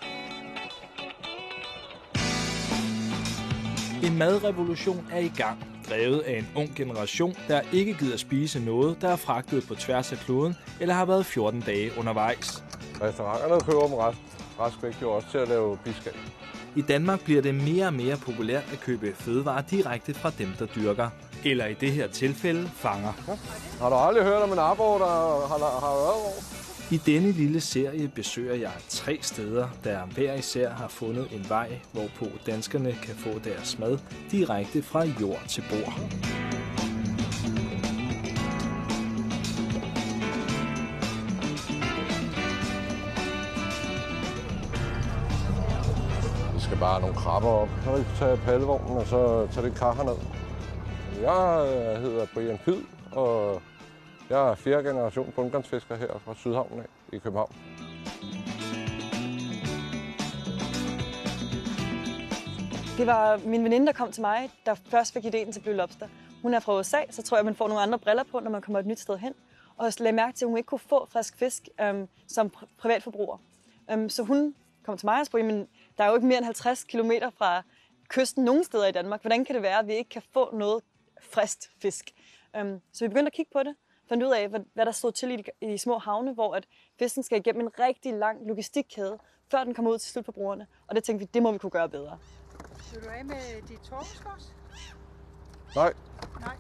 En 4.07 4.19
madrevolution 4.19 5.07
er 5.13 5.19
i 5.19 5.33
gang, 5.37 5.59
drevet 5.91 6.21
af 6.21 6.39
en 6.39 6.49
ung 6.55 6.75
generation, 6.77 7.35
der 7.49 7.61
ikke 7.73 7.95
gider 7.95 8.17
spise 8.17 8.61
noget, 8.61 9.03
der 9.03 9.09
er 9.09 9.17
fragtet 9.17 9.65
på 9.69 9.75
tværs 9.75 10.13
af 10.13 10.19
kloden 10.19 10.57
eller 10.81 10.95
har 10.95 11.05
været 11.05 11.27
14 11.27 11.61
dage 11.61 11.91
undervejs. 11.99 12.65
Restauranterne 13.03 13.61
køber 13.61 13.87
dem 13.87 13.95
ret, 13.95 14.17
rask 14.61 14.83
væk 14.83 15.03
jo 15.03 15.11
også 15.11 15.31
til 15.31 15.39
at 15.39 15.49
lave 15.49 15.79
biskab. 15.85 16.17
I 16.77 16.83
Danmark 16.83 17.25
bliver 17.25 17.43
det 17.43 17.55
mere 17.55 17.87
og 17.87 17.95
mere 17.95 18.17
populært 18.17 18.65
at 18.73 18.81
købe 18.81 19.15
fødevarer 19.15 19.63
direkte 19.63 20.15
fra 20.15 20.31
dem, 20.39 20.49
der 20.59 20.67
dyrker. 20.67 21.09
Eller 21.45 21.67
i 21.67 21.75
det 21.75 21.93
her 21.93 22.09
tilfælde 22.09 22.71
fanger. 22.75 23.13
Ja. 23.29 23.35
Har 23.81 23.89
du 23.89 23.95
aldrig 23.95 24.25
hørt 24.25 24.43
om 24.43 24.53
en 24.53 24.59
abo, 24.59 24.99
der 24.99 25.47
har, 25.49 25.59
har 25.81 25.95
været 26.05 26.66
i 26.91 26.97
denne 26.97 27.33
lille 27.33 27.61
serie 27.61 28.09
besøger 28.09 28.55
jeg 28.55 28.73
tre 28.89 29.19
steder, 29.23 29.69
der 29.85 30.07
hver 30.07 30.35
især 30.35 30.71
har 30.71 30.89
fundet 30.89 31.29
en 31.33 31.49
vej, 31.49 31.81
hvorpå 31.93 32.27
danskerne 32.47 32.93
kan 33.03 33.15
få 33.15 33.39
deres 33.45 33.79
mad 33.79 33.99
direkte 34.31 34.83
fra 34.83 35.05
jord 35.05 35.43
til 35.49 35.65
bord. 35.71 36.01
Vi 46.55 46.61
skal 46.61 46.77
bare 46.79 46.93
have 46.93 47.01
nogle 47.01 47.17
krabber 47.17 47.49
op. 47.49 47.69
Så 47.85 47.97
vi 47.97 48.05
tage 48.19 48.37
pallevognen, 48.37 48.97
og 48.99 49.07
så 49.07 49.47
tage 49.53 49.67
det 49.67 49.75
kar 49.75 49.95
herned. 49.95 50.19
Jeg 51.23 52.01
hedder 52.01 52.27
Brian 52.35 52.59
Pyd, 52.65 52.81
og 53.13 53.63
jeg 54.31 54.51
er 54.51 54.55
fjerde 54.55 54.89
generation 54.89 55.33
bundgangsfisker 55.33 55.97
her 55.97 56.19
fra 56.19 56.35
Sydhavnen 56.35 56.81
af 56.81 56.87
i 57.13 57.19
København. 57.19 57.53
Det 62.99 63.07
var 63.07 63.41
min 63.47 63.65
veninde, 63.65 63.87
der 63.87 63.93
kom 63.93 64.13
til 64.13 64.21
mig, 64.21 64.51
der 64.67 64.75
først 64.75 65.13
fik 65.13 65.25
ideen 65.25 65.53
til 65.53 65.61
Blue 65.61 65.75
Lobster. 65.75 66.09
Hun 66.43 66.55
er 66.55 66.61
fra 66.61 66.79
USA, 66.79 66.99
så 67.11 67.23
tror 67.23 67.37
jeg, 67.37 67.45
man 67.45 67.55
får 67.55 67.69
nogle 67.69 67.83
andre 67.83 67.99
briller 67.99 68.25
på, 68.25 68.41
når 68.41 68.51
man 68.51 68.63
kommer 68.63 68.81
et 68.81 68.87
nyt 68.87 69.01
sted 69.01 69.19
hen. 69.19 69.35
Og 69.77 69.93
så 69.93 70.03
lagde 70.03 70.17
mærke 70.17 70.37
til, 70.37 70.45
at 70.45 70.49
hun 70.49 70.57
ikke 70.57 70.67
kunne 70.67 70.79
få 70.79 71.07
frisk 71.11 71.39
fisk 71.39 71.69
øhm, 71.81 72.09
som 72.27 72.53
pr- 72.57 72.69
privatforbruger. 72.79 73.37
Øhm, 73.91 74.09
så 74.09 74.23
hun 74.23 74.55
kom 74.85 74.99
til 74.99 75.07
mig 75.07 75.21
og 75.21 75.27
spurgte, 75.27 75.47
men 75.47 75.69
der 75.99 76.05
er 76.05 76.09
jo 76.09 76.15
ikke 76.15 76.27
mere 76.27 76.39
end 76.39 76.45
50 76.45 76.85
km 76.85 77.11
fra 77.39 77.63
kysten 78.09 78.45
nogen 78.45 78.65
steder 78.65 78.87
i 78.87 78.93
Danmark. 78.93 79.21
Hvordan 79.21 79.45
kan 79.45 79.55
det 79.55 79.63
være, 79.63 79.79
at 79.79 79.87
vi 79.87 79.93
ikke 79.93 80.11
kan 80.11 80.23
få 80.33 80.57
noget 80.57 80.83
frisk 81.23 81.59
fisk? 81.83 82.11
Øhm, 82.57 82.81
så 82.93 83.05
vi 83.05 83.09
begyndte 83.09 83.29
at 83.29 83.33
kigge 83.33 83.51
på 83.53 83.63
det, 83.63 83.75
fandt 84.09 84.25
ud 84.25 84.33
af, 84.33 84.49
hvad, 84.49 84.61
hvad 84.75 84.87
der 84.87 84.93
stod 84.93 85.13
til 85.13 85.31
i 85.31 85.37
de, 85.37 85.45
i 85.61 85.67
de 85.67 85.79
små 85.79 85.99
havne, 85.99 86.35
hvor 86.35 86.55
at 86.55 86.67
fisken 86.99 87.23
skal 87.23 87.39
igennem 87.39 87.67
en 87.67 87.71
rigtig 87.79 88.13
lang 88.13 88.49
logistikkæde, 88.49 89.19
før 89.51 89.65
den 89.65 89.75
kommer 89.75 89.91
ud 89.91 89.99
til 89.99 90.13
slutforbrugerne. 90.13 90.67
Og 90.87 90.97
det 90.97 91.05
tænkte 91.05 91.27
vi, 91.27 91.31
det 91.35 91.43
må 91.43 91.53
vi 91.53 91.59
kunne 91.59 91.71
gøre 91.71 91.89
bedre. 91.89 92.19
Vil 92.93 93.03
du 93.03 93.09
af 93.09 93.25
med 93.25 93.69
dit 93.69 93.79
torskos? 93.79 94.55
Nej. 95.77 95.93
Nej. 96.41 96.57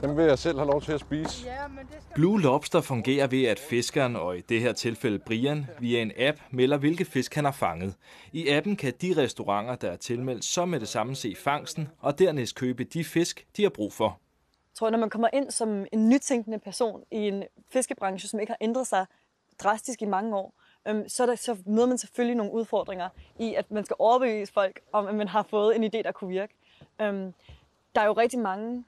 Dem 0.00 0.16
vil 0.16 0.24
jeg 0.24 0.38
selv 0.38 0.58
have 0.58 0.70
lov 0.70 0.82
til 0.82 0.92
at 0.92 1.00
spise. 1.00 1.46
Ja, 1.46 1.68
men 1.68 1.78
det 1.78 1.96
skal... 2.02 2.14
Blue 2.14 2.40
Lobster 2.40 2.80
fungerer 2.80 3.26
ved, 3.26 3.44
at 3.44 3.58
fiskeren, 3.58 4.16
og 4.16 4.38
i 4.38 4.40
det 4.40 4.60
her 4.60 4.72
tilfælde 4.72 5.18
Brian, 5.18 5.66
via 5.80 6.02
en 6.02 6.12
app 6.16 6.38
melder, 6.50 6.76
hvilke 6.76 7.04
fisk 7.04 7.34
han 7.34 7.44
har 7.44 7.52
fanget. 7.52 7.94
I 8.32 8.48
appen 8.48 8.76
kan 8.76 8.92
de 9.02 9.14
restauranter, 9.16 9.74
der 9.74 9.90
er 9.90 9.96
tilmeldt, 9.96 10.44
så 10.44 10.64
med 10.64 10.80
det 10.80 10.88
samme 10.88 11.14
se 11.14 11.34
fangsten, 11.34 11.88
og 11.98 12.18
dernæst 12.18 12.54
købe 12.54 12.84
de 12.84 13.04
fisk, 13.04 13.46
de 13.56 13.62
har 13.62 13.70
brug 13.70 13.92
for 13.92 14.20
tror 14.78 14.90
når 14.90 14.98
man 14.98 15.10
kommer 15.10 15.28
ind 15.32 15.50
som 15.50 15.86
en 15.92 16.08
nytænkende 16.08 16.58
person 16.58 17.04
i 17.10 17.28
en 17.28 17.44
fiskebranche, 17.70 18.28
som 18.28 18.40
ikke 18.40 18.50
har 18.50 18.58
ændret 18.60 18.86
sig 18.86 19.06
drastisk 19.58 20.02
i 20.02 20.04
mange 20.04 20.36
år, 20.36 20.54
øhm, 20.88 21.08
så, 21.08 21.26
der, 21.26 21.34
så 21.34 21.56
møder 21.66 21.86
man 21.86 21.98
selvfølgelig 21.98 22.36
nogle 22.36 22.52
udfordringer 22.52 23.08
i, 23.38 23.54
at 23.54 23.70
man 23.70 23.84
skal 23.84 23.96
overbevise 23.98 24.52
folk 24.52 24.80
om, 24.92 25.06
at 25.06 25.14
man 25.14 25.28
har 25.28 25.42
fået 25.42 25.76
en 25.76 25.84
idé, 25.84 26.02
der 26.02 26.12
kunne 26.12 26.30
virke. 26.30 26.54
Øhm, 27.00 27.34
der 27.94 28.00
er 28.00 28.06
jo 28.06 28.12
rigtig 28.12 28.38
mange, 28.38 28.84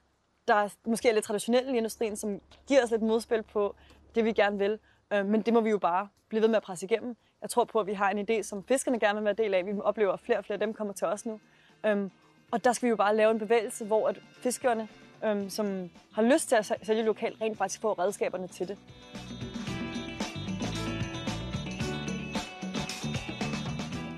der 0.47 0.69
måske 0.85 1.09
er 1.09 1.13
lidt 1.13 1.25
traditionelle 1.25 1.73
i 1.73 1.77
industrien, 1.77 2.15
som 2.15 2.41
giver 2.67 2.83
os 2.83 2.91
lidt 2.91 3.01
modspil 3.01 3.43
på 3.43 3.75
det, 4.15 4.25
vi 4.25 4.31
gerne 4.31 4.57
vil. 4.57 4.79
Øhm, 5.13 5.29
men 5.29 5.41
det 5.41 5.53
må 5.53 5.61
vi 5.61 5.69
jo 5.69 5.77
bare 5.77 6.07
blive 6.29 6.41
ved 6.41 6.49
med 6.49 6.57
at 6.57 6.63
presse 6.63 6.85
igennem. 6.85 7.15
Jeg 7.41 7.49
tror 7.49 7.63
på, 7.63 7.79
at 7.79 7.87
vi 7.87 7.93
har 7.93 8.09
en 8.09 8.29
idé, 8.29 8.41
som 8.41 8.63
fiskerne 8.63 8.99
gerne 8.99 9.19
vil 9.19 9.25
være 9.25 9.33
del 9.33 9.53
af. 9.53 9.65
Vi 9.65 9.71
oplever, 9.83 10.13
at 10.13 10.19
flere 10.19 10.37
og 10.37 10.45
flere 10.45 10.55
af 10.55 10.59
dem 10.59 10.73
kommer 10.73 10.93
til 10.93 11.07
os 11.07 11.25
nu. 11.25 11.39
Øhm, 11.85 12.11
og 12.51 12.63
der 12.63 12.73
skal 12.73 12.85
vi 12.85 12.89
jo 12.89 12.95
bare 12.95 13.15
lave 13.15 13.31
en 13.31 13.39
bevægelse, 13.39 13.85
hvor 13.85 14.07
at 14.07 14.21
fiskerne 14.31 14.87
øhm, 15.25 15.49
som 15.49 15.89
har 16.13 16.21
lyst 16.21 16.49
til 16.49 16.55
at 16.55 16.71
sælge 16.83 17.03
lokalt, 17.03 17.41
rent 17.41 17.57
faktisk 17.57 17.81
får 17.81 17.99
redskaberne 17.99 18.47
til 18.47 18.67
det. 18.67 18.77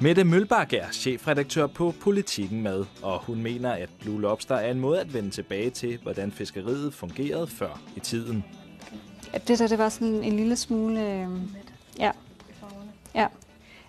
Mette 0.04 0.24
Mølbak 0.24 0.74
er 0.74 0.92
chefredaktør 0.92 1.68
på 1.68 1.94
Politiken 2.02 2.62
med, 2.62 2.86
og 3.02 3.20
hun 3.20 3.44
mener, 3.44 3.72
at 3.72 3.90
Blue 4.00 4.22
Lobster 4.22 4.56
er 4.56 4.72
en 4.72 4.80
måde 4.80 5.00
at 5.00 5.14
vende 5.14 5.30
tilbage 5.30 5.70
til, 5.70 6.00
hvordan 6.02 6.32
fiskeriet 6.32 6.94
fungerede 6.94 7.48
før 7.48 7.82
i 7.96 8.00
tiden. 8.00 8.44
Ja, 9.34 9.38
det 9.38 9.60
der, 9.60 9.68
det 9.68 9.78
var 9.78 9.90
sådan 9.90 10.24
en 10.24 10.36
lille 10.36 10.56
smule... 10.56 11.00
Øh, 11.00 11.28
ja. 12.00 12.12
ja. 13.16 13.28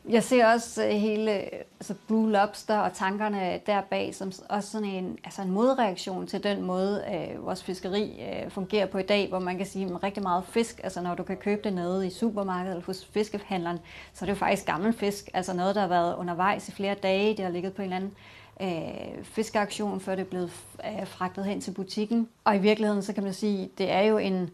Jeg 0.08 0.22
ser 0.22 0.46
også 0.46 0.84
øh, 0.84 0.90
hele 0.90 1.40
øh, 1.40 1.60
altså 1.80 1.94
Blue 2.06 2.30
Lobster 2.30 2.78
og 2.78 2.92
tankerne 2.92 3.60
der 3.66 3.80
bag 3.80 4.14
som 4.14 4.32
også 4.48 4.70
sådan 4.70 4.88
en, 4.88 5.18
altså 5.24 5.42
en 5.42 5.50
modreaktion 5.50 6.26
til 6.26 6.42
den 6.42 6.62
måde, 6.62 7.04
øh, 7.14 7.46
vores 7.46 7.62
fiskeri 7.62 8.20
øh, 8.20 8.50
fungerer 8.50 8.86
på 8.86 8.98
i 8.98 9.02
dag, 9.02 9.28
hvor 9.28 9.38
man 9.38 9.56
kan 9.56 9.66
sige, 9.66 9.86
at 9.86 10.02
rigtig 10.02 10.22
meget 10.22 10.44
fisk, 10.44 10.80
altså 10.84 11.00
når 11.00 11.14
du 11.14 11.22
kan 11.22 11.36
købe 11.36 11.60
det 11.64 11.72
nede 11.72 12.06
i 12.06 12.10
supermarkedet 12.10 12.70
eller 12.70 12.86
hos 12.86 13.04
fiskehandleren, 13.04 13.78
så 14.12 14.24
er 14.24 14.26
det 14.26 14.32
jo 14.32 14.38
faktisk 14.38 14.66
gammel 14.66 14.92
fisk, 14.92 15.30
altså 15.34 15.52
noget, 15.52 15.74
der 15.74 15.80
har 15.80 15.88
været 15.88 16.16
undervejs 16.16 16.68
i 16.68 16.72
flere 16.72 16.94
dage, 16.94 17.36
det 17.36 17.44
har 17.44 17.52
ligget 17.52 17.72
på 17.72 17.82
en 17.82 17.92
eller 17.92 17.96
anden 17.96 18.14
øh, 18.60 19.24
fiskeaktion, 19.24 20.00
før 20.00 20.14
det 20.14 20.22
er 20.22 20.30
blevet 20.30 20.52
øh, 20.84 21.06
fragtet 21.06 21.44
hen 21.44 21.60
til 21.60 21.70
butikken. 21.70 22.28
Og 22.44 22.56
i 22.56 22.58
virkeligheden, 22.58 23.02
så 23.02 23.12
kan 23.12 23.22
man 23.22 23.34
sige, 23.34 23.70
det 23.78 23.90
er 23.90 24.00
jo 24.00 24.18
en, 24.18 24.50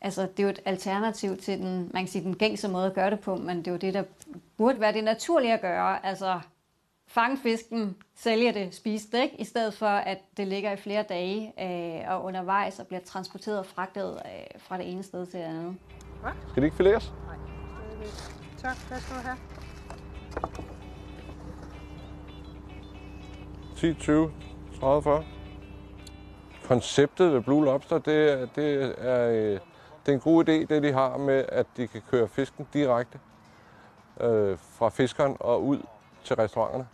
Altså, 0.00 0.22
det 0.22 0.38
er 0.38 0.42
jo 0.42 0.48
et 0.48 0.60
alternativ 0.64 1.36
til 1.36 1.58
den, 1.58 1.90
man 1.94 2.02
kan 2.02 2.08
sige, 2.08 2.24
den 2.24 2.36
gængse 2.36 2.68
måde 2.68 2.86
at 2.86 2.94
gøre 2.94 3.10
det 3.10 3.20
på, 3.20 3.36
men 3.36 3.58
det 3.58 3.66
er 3.66 3.70
jo 3.70 3.76
det, 3.76 3.94
der 3.94 4.02
burde 4.56 4.80
være 4.80 4.92
det 4.92 5.04
naturlige 5.04 5.54
at 5.54 5.60
gøre. 5.60 6.06
Altså, 6.06 6.40
fange 7.06 7.36
fisken, 7.36 7.96
sælge 8.14 8.52
det, 8.52 8.74
spise 8.74 9.10
det, 9.12 9.22
ikke? 9.22 9.40
i 9.40 9.44
stedet 9.44 9.74
for, 9.74 9.86
at 9.86 10.18
det 10.36 10.46
ligger 10.46 10.72
i 10.72 10.76
flere 10.76 11.02
dage 11.02 11.52
øh, 11.60 12.10
og 12.10 12.24
undervejs 12.24 12.78
og 12.78 12.86
bliver 12.86 13.00
transporteret 13.00 13.58
og 13.58 13.66
fragtet 13.66 14.22
øh, 14.24 14.60
fra 14.60 14.78
det 14.78 14.92
ene 14.92 15.02
sted 15.02 15.26
til 15.26 15.40
det 15.40 15.46
andet. 15.46 15.76
Hvad? 16.22 16.32
Skal 16.50 16.62
det 16.62 16.64
ikke 16.64 16.76
fileres? 16.76 17.12
Nej. 17.26 17.36
Tak, 18.58 18.76
hvad 18.88 19.00
skal 19.00 19.16
du 19.16 19.20
have? 19.20 19.36
10, 23.76 23.94
20, 23.94 24.32
30, 24.80 25.02
40. 25.02 25.24
Konceptet 26.64 27.32
ved 27.32 27.40
Blue 27.40 27.64
Lobster, 27.64 27.98
det, 27.98 28.48
det 28.56 28.94
er 28.98 29.30
øh, 29.30 29.60
det 30.06 30.12
er 30.12 30.16
en 30.16 30.20
god 30.20 30.48
idé, 30.48 30.52
det 30.52 30.82
de 30.82 30.92
har 30.92 31.16
med, 31.16 31.44
at 31.48 31.66
de 31.76 31.86
kan 31.86 32.02
køre 32.10 32.28
fisken 32.28 32.68
direkte 32.72 33.18
øh, 34.20 34.58
fra 34.58 34.88
fiskeren 34.88 35.36
og 35.40 35.64
ud 35.64 35.78
til 36.24 36.36
restauranterne. 36.36 36.86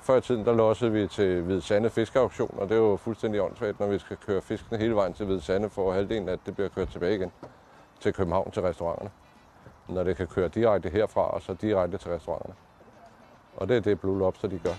Før 0.00 0.16
i 0.16 0.20
tiden, 0.20 0.44
der 0.44 0.54
lossede 0.54 0.92
vi 0.92 1.06
til 1.06 1.42
Hvide 1.42 1.62
Sande 1.62 1.90
Fiskeauktion, 1.90 2.54
og 2.58 2.68
det 2.68 2.74
er 2.74 2.78
jo 2.78 2.96
fuldstændig 2.96 3.42
åndssvagt, 3.42 3.80
når 3.80 3.86
vi 3.86 3.98
skal 3.98 4.16
køre 4.16 4.42
fiskene 4.42 4.78
hele 4.78 4.94
vejen 4.94 5.12
til 5.12 5.26
Hvide 5.26 5.40
Sande, 5.40 5.70
for 5.70 5.92
halvdelen 5.92 6.28
af 6.28 6.38
det 6.46 6.54
bliver 6.54 6.68
kørt 6.68 6.88
tilbage 6.88 7.14
igen 7.14 7.32
til 8.00 8.12
København 8.12 8.50
til 8.50 8.62
restauranterne. 8.62 9.10
Når 9.88 10.04
det 10.04 10.16
kan 10.16 10.26
køre 10.26 10.48
direkte 10.48 10.88
herfra, 10.88 11.30
og 11.30 11.42
så 11.42 11.54
direkte 11.54 11.98
til 11.98 12.10
restauranterne. 12.10 12.54
Og 13.56 13.68
det 13.68 13.76
er 13.76 13.80
det 13.80 14.00
Blue 14.00 14.18
Lobster, 14.18 14.48
de 14.48 14.58
gør. 14.58 14.74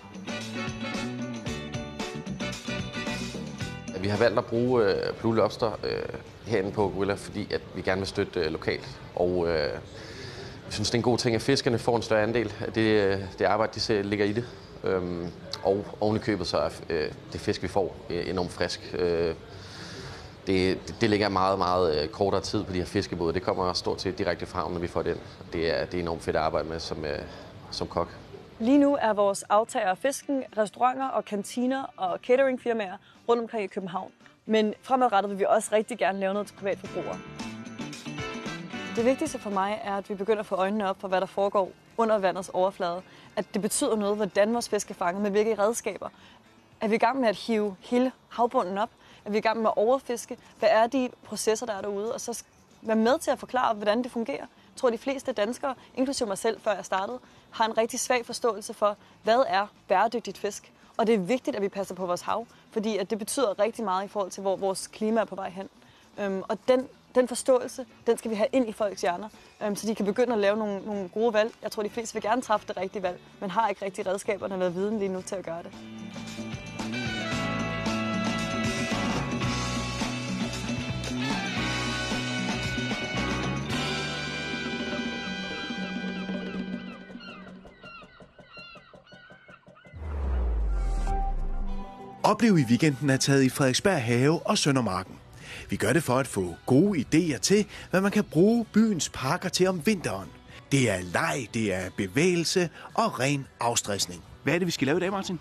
Vi 4.01 4.07
har 4.07 4.17
valgt 4.17 4.37
at 4.37 4.45
bruge 4.45 4.83
øh, 4.83 5.19
Blue 5.19 5.35
Lobster 5.35 5.71
øh, 5.83 6.34
herinde 6.47 6.71
på 6.71 6.89
Gorilla, 6.89 7.13
fordi 7.13 7.53
at 7.53 7.61
vi 7.75 7.81
gerne 7.81 8.01
vil 8.01 8.07
støtte 8.07 8.39
øh, 8.39 8.51
lokalt. 8.51 8.99
Og 9.15 9.47
øh, 9.47 9.73
vi 10.65 10.71
synes, 10.71 10.89
det 10.89 10.95
er 10.95 10.99
en 10.99 11.03
god 11.03 11.17
ting, 11.17 11.35
at 11.35 11.41
fiskerne 11.41 11.77
får 11.77 11.95
en 11.95 12.01
større 12.01 12.23
andel 12.23 12.53
af 12.65 12.73
det, 12.73 12.81
øh, 12.81 13.19
det 13.39 13.45
arbejde, 13.45 13.71
de 13.75 13.79
ser, 13.79 14.03
ligger 14.03 14.25
i 14.25 14.33
det. 14.33 14.45
Øhm, 14.83 15.27
og 15.63 15.85
oven 16.01 16.15
i 16.15 16.19
købet 16.19 16.47
så 16.47 16.57
er 16.57 16.69
øh, 16.89 17.11
det 17.33 17.41
fisk, 17.41 17.63
vi 17.63 17.67
får, 17.67 17.95
øh, 18.09 18.29
enormt 18.29 18.51
frisk. 18.51 18.95
Øh, 18.97 19.35
det, 20.47 20.79
det 21.01 21.09
ligger 21.09 21.29
meget, 21.29 21.57
meget 21.57 22.01
øh, 22.01 22.07
kortere 22.07 22.41
tid 22.41 22.63
på 22.63 22.73
de 22.73 22.77
her 22.77 22.85
fiskebåde. 22.85 23.33
Det 23.33 23.41
kommer 23.41 23.73
stort 23.73 24.01
set 24.01 24.17
direkte 24.17 24.45
fra 24.45 24.69
når 24.69 24.79
vi 24.79 24.87
får 24.87 25.01
den. 25.01 25.17
Det 25.53 25.79
er, 25.79 25.85
det 25.85 25.97
er 25.97 26.01
enormt 26.01 26.23
fedt 26.23 26.35
at 26.35 26.41
arbejde 26.41 26.69
med 26.69 26.79
som, 26.79 27.05
øh, 27.05 27.19
som 27.71 27.87
kok. 27.87 28.07
Lige 28.59 28.77
nu 28.77 28.97
er 29.01 29.13
vores 29.13 29.43
aftager 29.43 29.89
af 29.89 29.97
fisken 29.97 30.43
restauranter 30.57 31.07
og 31.07 31.25
kantiner 31.25 31.93
og 31.97 32.19
cateringfirmaer 32.23 32.97
rundt 33.29 33.41
omkring 33.41 33.63
i 33.63 33.67
København. 33.67 34.11
Men 34.45 34.73
fremadrettet 34.81 35.29
vil 35.29 35.39
vi 35.39 35.45
også 35.49 35.69
rigtig 35.71 35.97
gerne 35.97 36.19
lave 36.19 36.33
noget 36.33 36.47
til 36.47 36.55
privatforbrugere. 36.55 37.17
Det 38.95 39.05
vigtigste 39.05 39.39
for 39.39 39.49
mig 39.49 39.81
er, 39.83 39.97
at 39.97 40.09
vi 40.09 40.15
begynder 40.15 40.39
at 40.39 40.45
få 40.45 40.55
øjnene 40.55 40.89
op 40.89 41.01
for, 41.01 41.07
hvad 41.07 41.21
der 41.21 41.27
foregår 41.27 41.71
under 41.97 42.17
vandets 42.17 42.49
overflade. 42.49 43.01
At 43.35 43.45
det 43.53 43.61
betyder 43.61 43.95
noget, 43.95 44.15
hvordan 44.15 44.53
vores 44.53 44.69
fisk 44.69 44.89
er 44.89 44.93
fanget, 44.93 45.21
med 45.21 45.31
hvilke 45.31 45.59
redskaber. 45.59 46.09
Er 46.81 46.87
vi 46.87 46.95
i 46.95 46.97
gang 46.97 47.19
med 47.19 47.29
at 47.29 47.35
hive 47.35 47.75
hele 47.79 48.11
havbunden 48.29 48.77
op? 48.77 48.89
Er 49.25 49.29
vi 49.29 49.37
i 49.37 49.41
gang 49.41 49.61
med 49.61 49.69
at 49.69 49.77
overfiske? 49.77 50.37
Hvad 50.59 50.69
er 50.71 50.87
de 50.87 51.09
processer, 51.23 51.65
der 51.65 51.73
er 51.73 51.81
derude? 51.81 52.13
Og 52.13 52.21
så 52.21 52.43
være 52.81 52.95
med 52.95 53.19
til 53.19 53.31
at 53.31 53.39
forklare, 53.39 53.73
hvordan 53.73 54.03
det 54.03 54.11
fungerer. 54.11 54.37
Jeg 54.37 54.75
tror, 54.75 54.89
at 54.89 54.93
de 54.93 54.97
fleste 54.97 55.31
danskere, 55.31 55.75
inklusive 55.95 56.27
mig 56.27 56.37
selv, 56.37 56.59
før 56.61 56.73
jeg 56.73 56.85
startede, 56.85 57.19
har 57.51 57.65
en 57.65 57.77
rigtig 57.77 57.99
svag 57.99 58.25
forståelse 58.25 58.73
for, 58.73 58.97
hvad 59.23 59.43
er 59.47 59.67
bæredygtigt 59.87 60.37
fisk. 60.37 60.71
Og 60.97 61.07
det 61.07 61.15
er 61.15 61.19
vigtigt, 61.19 61.55
at 61.55 61.61
vi 61.61 61.69
passer 61.69 61.95
på 61.95 62.05
vores 62.05 62.21
hav, 62.21 62.47
fordi 62.71 62.97
at 62.97 63.09
det 63.09 63.19
betyder 63.19 63.59
rigtig 63.59 63.85
meget 63.85 64.05
i 64.05 64.07
forhold 64.07 64.31
til, 64.31 64.41
hvor 64.41 64.55
vores 64.55 64.87
klima 64.87 65.21
er 65.21 65.25
på 65.25 65.35
vej 65.35 65.49
hen. 65.49 65.69
Øhm, 66.19 66.43
og 66.47 66.57
den, 66.67 66.87
den 67.15 67.27
forståelse, 67.27 67.85
den 68.07 68.17
skal 68.17 68.31
vi 68.31 68.35
have 68.35 68.47
ind 68.51 68.69
i 68.69 68.71
folks 68.71 69.01
hjerner, 69.01 69.29
øhm, 69.63 69.75
så 69.75 69.87
de 69.87 69.95
kan 69.95 70.05
begynde 70.05 70.33
at 70.33 70.39
lave 70.39 70.57
nogle, 70.57 70.85
nogle 70.85 71.09
gode 71.09 71.33
valg. 71.33 71.53
Jeg 71.61 71.71
tror, 71.71 71.83
de 71.83 71.89
fleste 71.89 72.13
vil 72.13 72.23
gerne 72.23 72.41
træffe 72.41 72.67
det 72.67 72.77
rigtige 72.77 73.03
valg, 73.03 73.19
men 73.39 73.49
har 73.49 73.69
ikke 73.69 73.85
rigtig 73.85 74.07
redskaberne 74.07 74.53
eller 74.53 74.69
viden 74.69 74.99
lige 74.99 75.09
nu 75.09 75.21
til 75.21 75.35
at 75.35 75.45
gøre 75.45 75.63
det. 75.63 75.71
Oplev 92.31 92.57
i 92.57 92.63
weekenden 92.63 93.09
er 93.09 93.17
taget 93.17 93.43
i 93.43 93.49
Frederiksberg 93.49 94.03
Have 94.03 94.47
og 94.47 94.57
Søndermarken. 94.57 95.19
Vi 95.69 95.75
gør 95.75 95.93
det 95.93 96.03
for 96.03 96.13
at 96.13 96.27
få 96.27 96.55
gode 96.65 96.99
idéer 96.99 97.37
til, 97.37 97.67
hvad 97.89 98.01
man 98.01 98.11
kan 98.11 98.23
bruge 98.23 98.65
byens 98.73 99.09
parker 99.09 99.49
til 99.49 99.67
om 99.67 99.85
vinteren. 99.85 100.29
Det 100.71 100.89
er 100.89 101.01
leg, 101.01 101.47
det 101.53 101.73
er 101.73 101.89
bevægelse 101.97 102.69
og 102.93 103.19
ren 103.19 103.47
afstressning. 103.59 104.23
Hvad 104.43 104.53
er 104.53 104.59
det, 104.59 104.65
vi 104.65 104.71
skal 104.71 104.85
lave 104.85 104.97
i 104.97 104.99
dag, 104.99 105.11
Martin? 105.11 105.39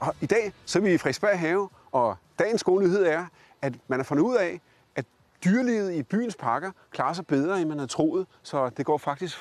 Og 0.00 0.14
I 0.20 0.26
dag 0.26 0.52
så 0.64 0.78
er 0.78 0.82
vi 0.82 0.94
i 0.94 0.98
Frederiksberg 0.98 1.38
Have, 1.38 1.68
og 1.92 2.16
dagens 2.38 2.62
gode 2.62 2.84
nyhed 2.84 3.04
er, 3.06 3.26
at 3.62 3.74
man 3.88 3.98
har 3.98 4.04
fundet 4.04 4.22
ud 4.24 4.36
af, 4.36 4.60
at 4.96 5.04
dyrelivet 5.44 5.94
i 5.94 6.02
byens 6.02 6.36
parker 6.36 6.70
klarer 6.92 7.12
sig 7.12 7.26
bedre, 7.26 7.60
end 7.60 7.68
man 7.68 7.78
havde 7.78 7.90
troet. 7.90 8.26
Så 8.42 8.68
det 8.68 8.86
går 8.86 8.98
faktisk 8.98 9.38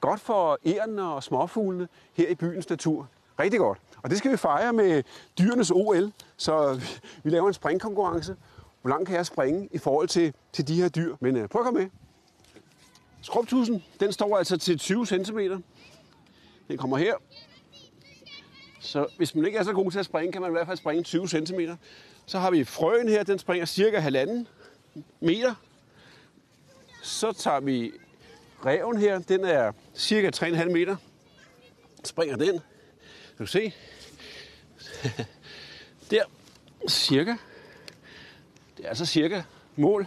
godt 0.00 0.20
for 0.20 0.58
ærerne 0.66 1.02
og 1.02 1.22
småfuglene 1.22 1.88
her 2.14 2.28
i 2.28 2.34
byens 2.34 2.70
natur. 2.70 3.08
Rigtig 3.40 3.60
godt. 3.60 3.78
Og 4.02 4.10
det 4.10 4.18
skal 4.18 4.30
vi 4.30 4.36
fejre 4.36 4.72
med 4.72 5.02
dyrenes 5.38 5.70
OL. 5.70 6.12
Så 6.36 6.80
vi 7.22 7.30
laver 7.30 7.48
en 7.48 7.54
springkonkurrence. 7.54 8.36
Hvor 8.82 8.90
langt 8.90 9.08
kan 9.08 9.16
jeg 9.16 9.26
springe 9.26 9.68
i 9.72 9.78
forhold 9.78 10.08
til, 10.08 10.34
til 10.52 10.68
de 10.68 10.74
her 10.82 10.88
dyr? 10.88 11.16
Men 11.20 11.36
uh, 11.36 11.48
prøv 11.48 11.60
at 11.60 11.64
komme 11.64 11.80
med. 11.80 11.88
Skrubtusen, 13.22 13.84
den 14.00 14.12
står 14.12 14.38
altså 14.38 14.56
til 14.56 14.78
20 14.78 15.06
cm. 15.06 15.38
Den 16.68 16.78
kommer 16.78 16.96
her. 16.96 17.14
Så 18.80 19.06
hvis 19.16 19.34
man 19.34 19.46
ikke 19.46 19.58
er 19.58 19.62
så 19.62 19.72
god 19.72 19.90
til 19.90 19.98
at 19.98 20.04
springe, 20.04 20.32
kan 20.32 20.42
man 20.42 20.50
i 20.50 20.52
hvert 20.52 20.66
fald 20.66 20.78
springe 20.78 21.02
20 21.02 21.28
cm. 21.28 21.60
Så 22.26 22.38
har 22.38 22.50
vi 22.50 22.64
frøen 22.64 23.08
her, 23.08 23.22
den 23.22 23.38
springer 23.38 23.66
cirka 23.66 23.98
halvanden 23.98 24.48
meter. 25.20 25.54
Så 27.02 27.32
tager 27.32 27.60
vi 27.60 27.92
reven 28.66 28.98
her, 28.98 29.18
den 29.18 29.44
er 29.44 29.72
cirka 29.94 30.30
3,5 30.36 30.64
meter. 30.64 30.96
Springer 32.04 32.36
den. 32.36 32.60
Kan 33.40 33.46
du 33.46 33.52
se? 33.52 33.74
Der, 36.10 36.22
cirka. 36.88 37.36
Det 38.76 38.84
er 38.84 38.88
altså 38.88 39.06
cirka 39.06 39.42
mål. 39.76 40.06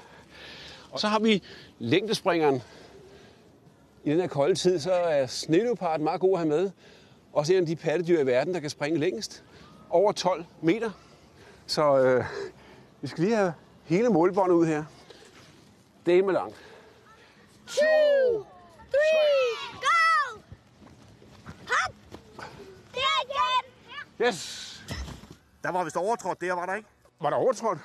Og 0.92 1.00
så 1.00 1.08
har 1.08 1.20
vi 1.20 1.44
længdespringeren. 1.80 2.62
I 4.04 4.10
den 4.10 4.20
her 4.20 4.28
kolde 4.28 4.56
tid, 4.56 4.80
så 4.80 4.92
er 4.92 5.26
snedoparden 5.26 6.04
meget 6.04 6.22
god 6.22 6.34
at 6.34 6.40
have 6.40 6.50
med. 6.50 6.72
Også 7.32 7.54
en 7.54 7.60
af 7.60 7.66
de 7.66 7.76
pattedyr 7.76 8.20
i 8.20 8.26
verden, 8.26 8.54
der 8.54 8.60
kan 8.60 8.70
springe 8.70 9.00
længst. 9.00 9.44
Over 9.90 10.12
12 10.12 10.46
meter. 10.62 10.92
Så 11.68 11.98
øh, 11.98 12.26
vi 13.02 13.08
skal 13.08 13.24
lige 13.24 13.36
have 13.36 13.54
hele 13.84 14.10
målbåndet 14.10 14.56
ud 14.56 14.66
her. 14.66 14.84
Det 16.06 16.20
er 16.20 16.24
med 16.24 16.34
langt. 16.34 16.56
2, 17.68 17.76
3, 17.76 19.33
Yes! 24.28 24.84
Der 25.64 25.72
var 25.72 25.84
vist 25.84 25.98
overtrådt 25.98 26.42
der, 26.42 26.54
var 26.54 26.66
der 26.66 26.76
ikke? 26.76 26.90
Var 27.22 27.30
der 27.30 27.38
overtrådt? 27.38 27.80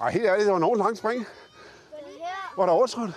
Ej, 0.00 0.10
helt 0.10 0.26
ærligt, 0.26 0.44
det 0.44 0.52
var 0.52 0.58
nogen 0.58 0.78
lang 0.78 0.96
spring. 0.96 1.26
Var 2.56 2.66
der 2.66 2.72
overtrådt? 2.72 3.10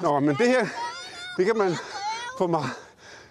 Nå, 0.00 0.20
men 0.20 0.36
det 0.36 0.48
her, 0.48 0.66
det 1.36 1.46
kan 1.46 1.56
man 1.56 1.74
få 2.38 2.46
meget 2.46 2.70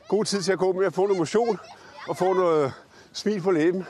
god 0.08 0.26
tid 0.26 0.42
til 0.42 0.52
at 0.52 0.60
gå 0.60 0.72
med 0.72 0.86
at 0.86 0.94
få 0.94 1.02
noget 1.02 1.18
motion 1.18 1.60
og 2.08 2.18
få 2.18 2.34
noget 2.34 2.74
smil 3.14 3.42
på 3.42 3.52
læben. 3.52 3.86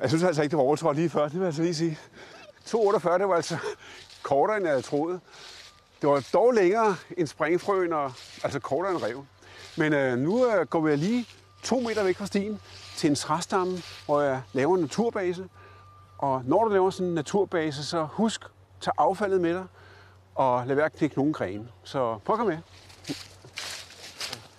Jeg 0.00 0.08
synes 0.08 0.22
altså 0.22 0.42
ikke, 0.42 0.50
det 0.50 0.58
var 0.58 0.64
overtrådt 0.64 0.96
lige 0.96 1.10
før, 1.10 1.22
det 1.22 1.32
vil 1.32 1.40
jeg 1.40 1.46
altså 1.46 1.62
lige 1.62 1.74
sige. 1.74 1.98
2,48, 2.66 3.18
det 3.18 3.28
var 3.28 3.34
altså 3.34 3.58
kortere, 4.22 4.56
end 4.56 4.66
jeg 4.66 4.72
havde 4.72 4.82
troet. 4.82 5.20
Det 6.00 6.08
var 6.08 6.28
dog 6.32 6.52
længere 6.52 6.96
end 7.16 7.26
springfrøen, 7.26 7.92
og, 7.92 8.12
altså 8.44 8.60
kortere 8.60 8.92
end 8.92 9.02
rev. 9.02 9.24
Men 9.76 9.92
øh, 9.92 10.18
nu 10.18 10.46
øh, 10.46 10.66
går 10.66 10.80
vi 10.80 10.96
lige 10.96 11.28
to 11.62 11.80
meter 11.80 12.04
væk 12.04 12.16
fra 12.16 12.26
stien 12.26 12.60
til 12.96 13.10
en 13.10 13.16
træstamme, 13.16 13.78
hvor 14.06 14.20
jeg 14.20 14.42
laver 14.52 14.74
en 14.74 14.80
naturbase. 14.80 15.48
Og 16.18 16.42
når 16.44 16.64
du 16.64 16.70
laver 16.70 16.90
sådan 16.90 17.06
en 17.06 17.14
naturbase, 17.14 17.84
så 17.84 18.02
husk, 18.02 18.44
tag 18.80 18.92
affaldet 18.98 19.40
med 19.40 19.54
dig, 19.54 19.64
og 20.34 20.66
lad 20.66 20.76
være 20.76 20.86
at 20.86 20.92
knække 20.92 21.16
nogen 21.16 21.32
grene. 21.32 21.68
Så 21.84 22.18
prøv 22.24 22.34
at 22.34 22.38
komme 22.38 22.54
med. 22.54 22.62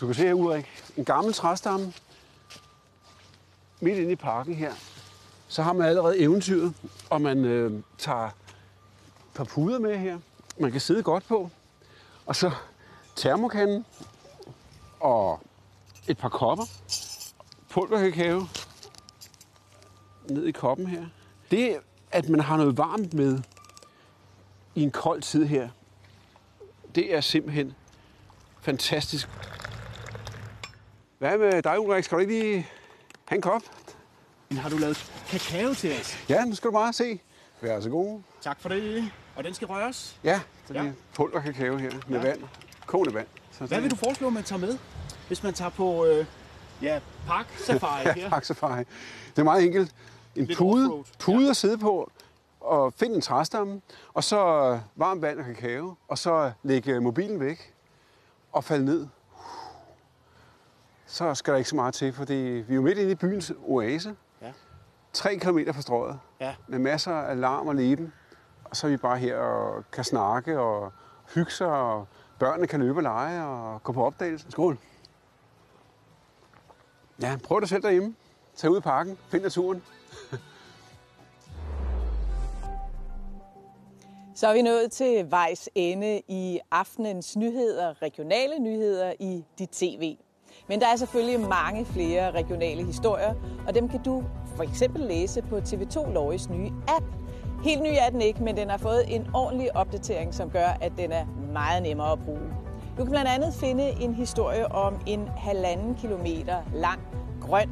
Du 0.01 0.05
kan 0.05 0.15
se 0.15 0.21
her, 0.21 0.33
Ulrik, 0.33 0.83
en 0.97 1.05
gammel 1.05 1.33
træstamme 1.33 1.93
midt 3.79 3.97
inde 3.97 4.11
i 4.11 4.15
parken 4.15 4.55
her. 4.55 4.73
Så 5.47 5.63
har 5.63 5.73
man 5.73 5.87
allerede 5.87 6.19
eventyret, 6.19 6.73
og 7.09 7.21
man 7.21 7.45
øh, 7.45 7.83
tager 7.97 8.27
et 8.27 8.33
par 9.33 9.43
puder 9.43 9.79
med 9.79 9.97
her. 9.97 10.19
Man 10.59 10.71
kan 10.71 10.81
sidde 10.81 11.03
godt 11.03 11.27
på. 11.27 11.49
Og 12.25 12.35
så 12.35 12.51
termokanden 13.15 13.85
og 14.99 15.39
et 16.07 16.17
par 16.17 16.29
kopper. 16.29 16.65
Pulverkakao 17.75 18.41
ned 20.29 20.45
i 20.45 20.51
koppen 20.51 20.88
her. 20.88 21.05
Det, 21.51 21.77
at 22.11 22.29
man 22.29 22.39
har 22.39 22.57
noget 22.57 22.77
varmt 22.77 23.13
med 23.13 23.39
i 24.75 24.83
en 24.83 24.91
kold 24.91 25.21
tid 25.21 25.45
her, 25.45 25.69
det 26.95 27.15
er 27.15 27.21
simpelthen 27.21 27.73
fantastisk. 28.61 29.29
Hvad 31.17 31.38
med 31.38 31.61
dig, 31.61 31.79
Ulrik? 31.79 32.03
Skal 32.03 32.15
du 32.15 32.19
ikke 32.19 32.33
lige 32.33 32.67
have 33.25 33.35
en 33.35 33.41
kop? 33.41 33.61
Men 34.49 34.57
har 34.57 34.69
du 34.69 34.77
lavet 34.77 35.11
kakao 35.27 35.73
til 35.73 35.91
os? 35.99 36.17
Ja, 36.29 36.45
nu 36.45 36.55
skal 36.55 36.67
du 36.67 36.73
bare 36.73 36.93
se. 36.93 37.19
Vær 37.61 37.79
så 37.79 37.89
god. 37.89 38.21
Tak 38.41 38.61
for 38.61 38.69
det. 38.69 39.11
Og 39.35 39.43
den 39.43 39.53
skal 39.53 39.67
røres? 39.67 40.19
Ja, 40.23 40.41
så 40.67 40.73
det 40.73 40.79
Ja. 40.79 40.85
er 40.85 40.91
pulverkakao 41.13 41.77
her 41.77 41.91
med 42.07 42.19
Ja. 42.21 42.27
vand. 42.27 42.41
Kogende 42.85 43.13
vand. 43.13 43.27
Så 43.51 43.65
Hvad 43.65 43.81
vil 43.81 43.91
du 43.91 43.95
foreslå, 43.95 44.29
man 44.29 44.43
tager 44.43 44.59
med, 44.59 44.77
hvis 45.27 45.43
man 45.43 45.53
tager 45.53 45.69
på 45.71 46.05
øh, 46.05 46.25
ja, 46.81 46.99
park 47.27 47.47
safari 47.57 48.03
her? 48.03 48.13
Ja, 48.21 48.29
tak, 48.29 48.43
safari. 48.45 48.79
Det 49.29 49.39
er 49.39 49.43
meget 49.43 49.65
enkelt. 49.65 49.91
En 50.35 50.45
Lidt 50.45 50.57
pude, 50.57 50.85
offroad. 50.85 51.03
pude 51.19 51.49
at 51.49 51.55
sidde 51.55 51.77
på, 51.77 52.11
og 52.61 52.93
find 52.93 53.13
en 53.15 53.21
træstamme, 53.21 53.81
og 54.13 54.23
så 54.23 54.39
varmt 54.95 55.21
vand 55.21 55.39
og 55.39 55.45
kakao, 55.45 55.95
og 56.07 56.17
så 56.17 56.51
lægge 56.63 56.99
mobilen 56.99 57.39
væk 57.39 57.73
og 58.51 58.63
falde 58.63 58.85
ned. 58.85 59.07
Så 61.05 61.35
skal 61.35 61.51
der 61.53 61.57
ikke 61.57 61.69
så 61.69 61.75
meget 61.75 61.93
til, 61.93 62.13
fordi 62.13 62.33
vi 62.33 62.73
er 62.73 62.75
jo 62.75 62.81
midt 62.81 62.97
inde 62.97 63.11
i 63.11 63.15
byens 63.15 63.53
oase. 63.67 64.15
Ja. 64.41 64.51
Tre 65.13 65.38
kilometer 65.38 65.73
fra 65.73 65.81
strøget, 65.81 66.19
Ja. 66.39 66.55
med 66.67 66.79
masser 66.79 67.11
af 67.13 67.39
larm 67.39 67.67
og 67.67 67.75
leben. 67.75 68.13
Og 68.63 68.75
så 68.75 68.88
er 68.88 68.91
vi 68.91 68.97
bare 68.97 69.17
her 69.17 69.38
og 69.38 69.83
kan 69.91 70.03
snakke 70.03 70.59
og 70.59 70.91
hygge 71.35 71.51
sig, 71.51 71.67
og 71.67 72.07
børnene 72.39 72.67
kan 72.67 72.79
løbe 72.79 72.97
og 72.99 73.03
lege 73.03 73.45
og 73.45 73.83
gå 73.83 73.91
på 73.93 74.05
opdagelse. 74.05 74.51
Skål. 74.51 74.77
Ja, 77.21 77.38
prøv 77.43 77.62
det 77.62 77.69
selv 77.69 77.84
derhjemme. 77.84 78.15
Tag 78.56 78.69
ud 78.69 78.78
i 78.78 78.82
parken, 78.82 79.17
find 79.32 79.43
naturen. 79.43 79.84
Så 84.36 84.47
er 84.47 84.54
vi 84.54 84.62
nået 84.62 84.91
til 84.91 85.32
vejs 85.32 85.69
ende 85.75 86.21
i 86.28 86.60
aftenens 86.71 87.36
nyheder, 87.36 88.01
regionale 88.01 88.60
nyheder 88.60 89.13
i 89.19 89.43
dit 89.60 89.69
tv. 89.69 90.17
Men 90.67 90.80
der 90.80 90.88
er 90.88 90.95
selvfølgelig 90.95 91.39
mange 91.39 91.86
flere 91.86 92.32
regionale 92.32 92.86
historier, 92.86 93.34
og 93.67 93.75
dem 93.75 93.89
kan 93.89 94.04
du 94.04 94.23
for 94.56 94.63
eksempel 94.63 95.01
læse 95.01 95.41
på 95.41 95.58
TV2 95.58 96.12
Lorges 96.12 96.49
nye 96.49 96.71
app. 96.88 97.06
Helt 97.63 97.82
ny 97.82 97.89
er 97.99 98.10
den 98.10 98.21
ikke, 98.21 98.43
men 98.43 98.58
den 98.58 98.69
har 98.69 98.78
fået 98.78 99.15
en 99.15 99.28
ordentlig 99.34 99.75
opdatering, 99.75 100.34
som 100.34 100.51
gør, 100.51 100.67
at 100.82 100.91
den 100.97 101.12
er 101.12 101.25
meget 101.54 101.84
nemmere 101.84 102.12
at 102.12 102.19
bruge. 102.19 102.64
Du 102.97 103.03
kan 103.03 103.12
blandt 103.12 103.29
andet 103.31 103.53
finde 103.53 103.89
en 103.89 104.13
historie 104.13 104.71
om 104.71 104.93
en 105.05 105.27
halvanden 105.38 105.95
kilometer 105.95 106.58
lang 106.73 106.99
grøn 107.41 107.69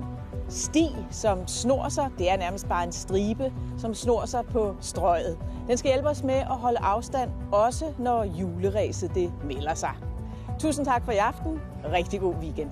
sti, 0.49 0.95
som 1.11 1.47
snor 1.47 1.89
sig. 1.89 2.09
Det 2.17 2.31
er 2.31 2.37
nærmest 2.37 2.67
bare 2.67 2.83
en 2.83 2.91
stribe, 2.91 3.53
som 3.77 3.93
snor 3.93 4.25
sig 4.25 4.45
på 4.45 4.75
strøget. 4.81 5.37
Den 5.67 5.77
skal 5.77 5.91
hjælpe 5.91 6.09
os 6.09 6.23
med 6.23 6.35
at 6.35 6.45
holde 6.45 6.79
afstand, 6.79 7.31
også 7.51 7.85
når 7.99 8.23
juleræset 8.23 9.15
det 9.15 9.33
melder 9.43 9.73
sig. 9.73 9.93
Tusind 10.59 10.85
tak 10.85 11.05
for 11.05 11.11
i 11.11 11.17
aften. 11.17 11.61
Rigtig 11.93 12.19
god 12.19 12.35
weekend. 12.35 12.71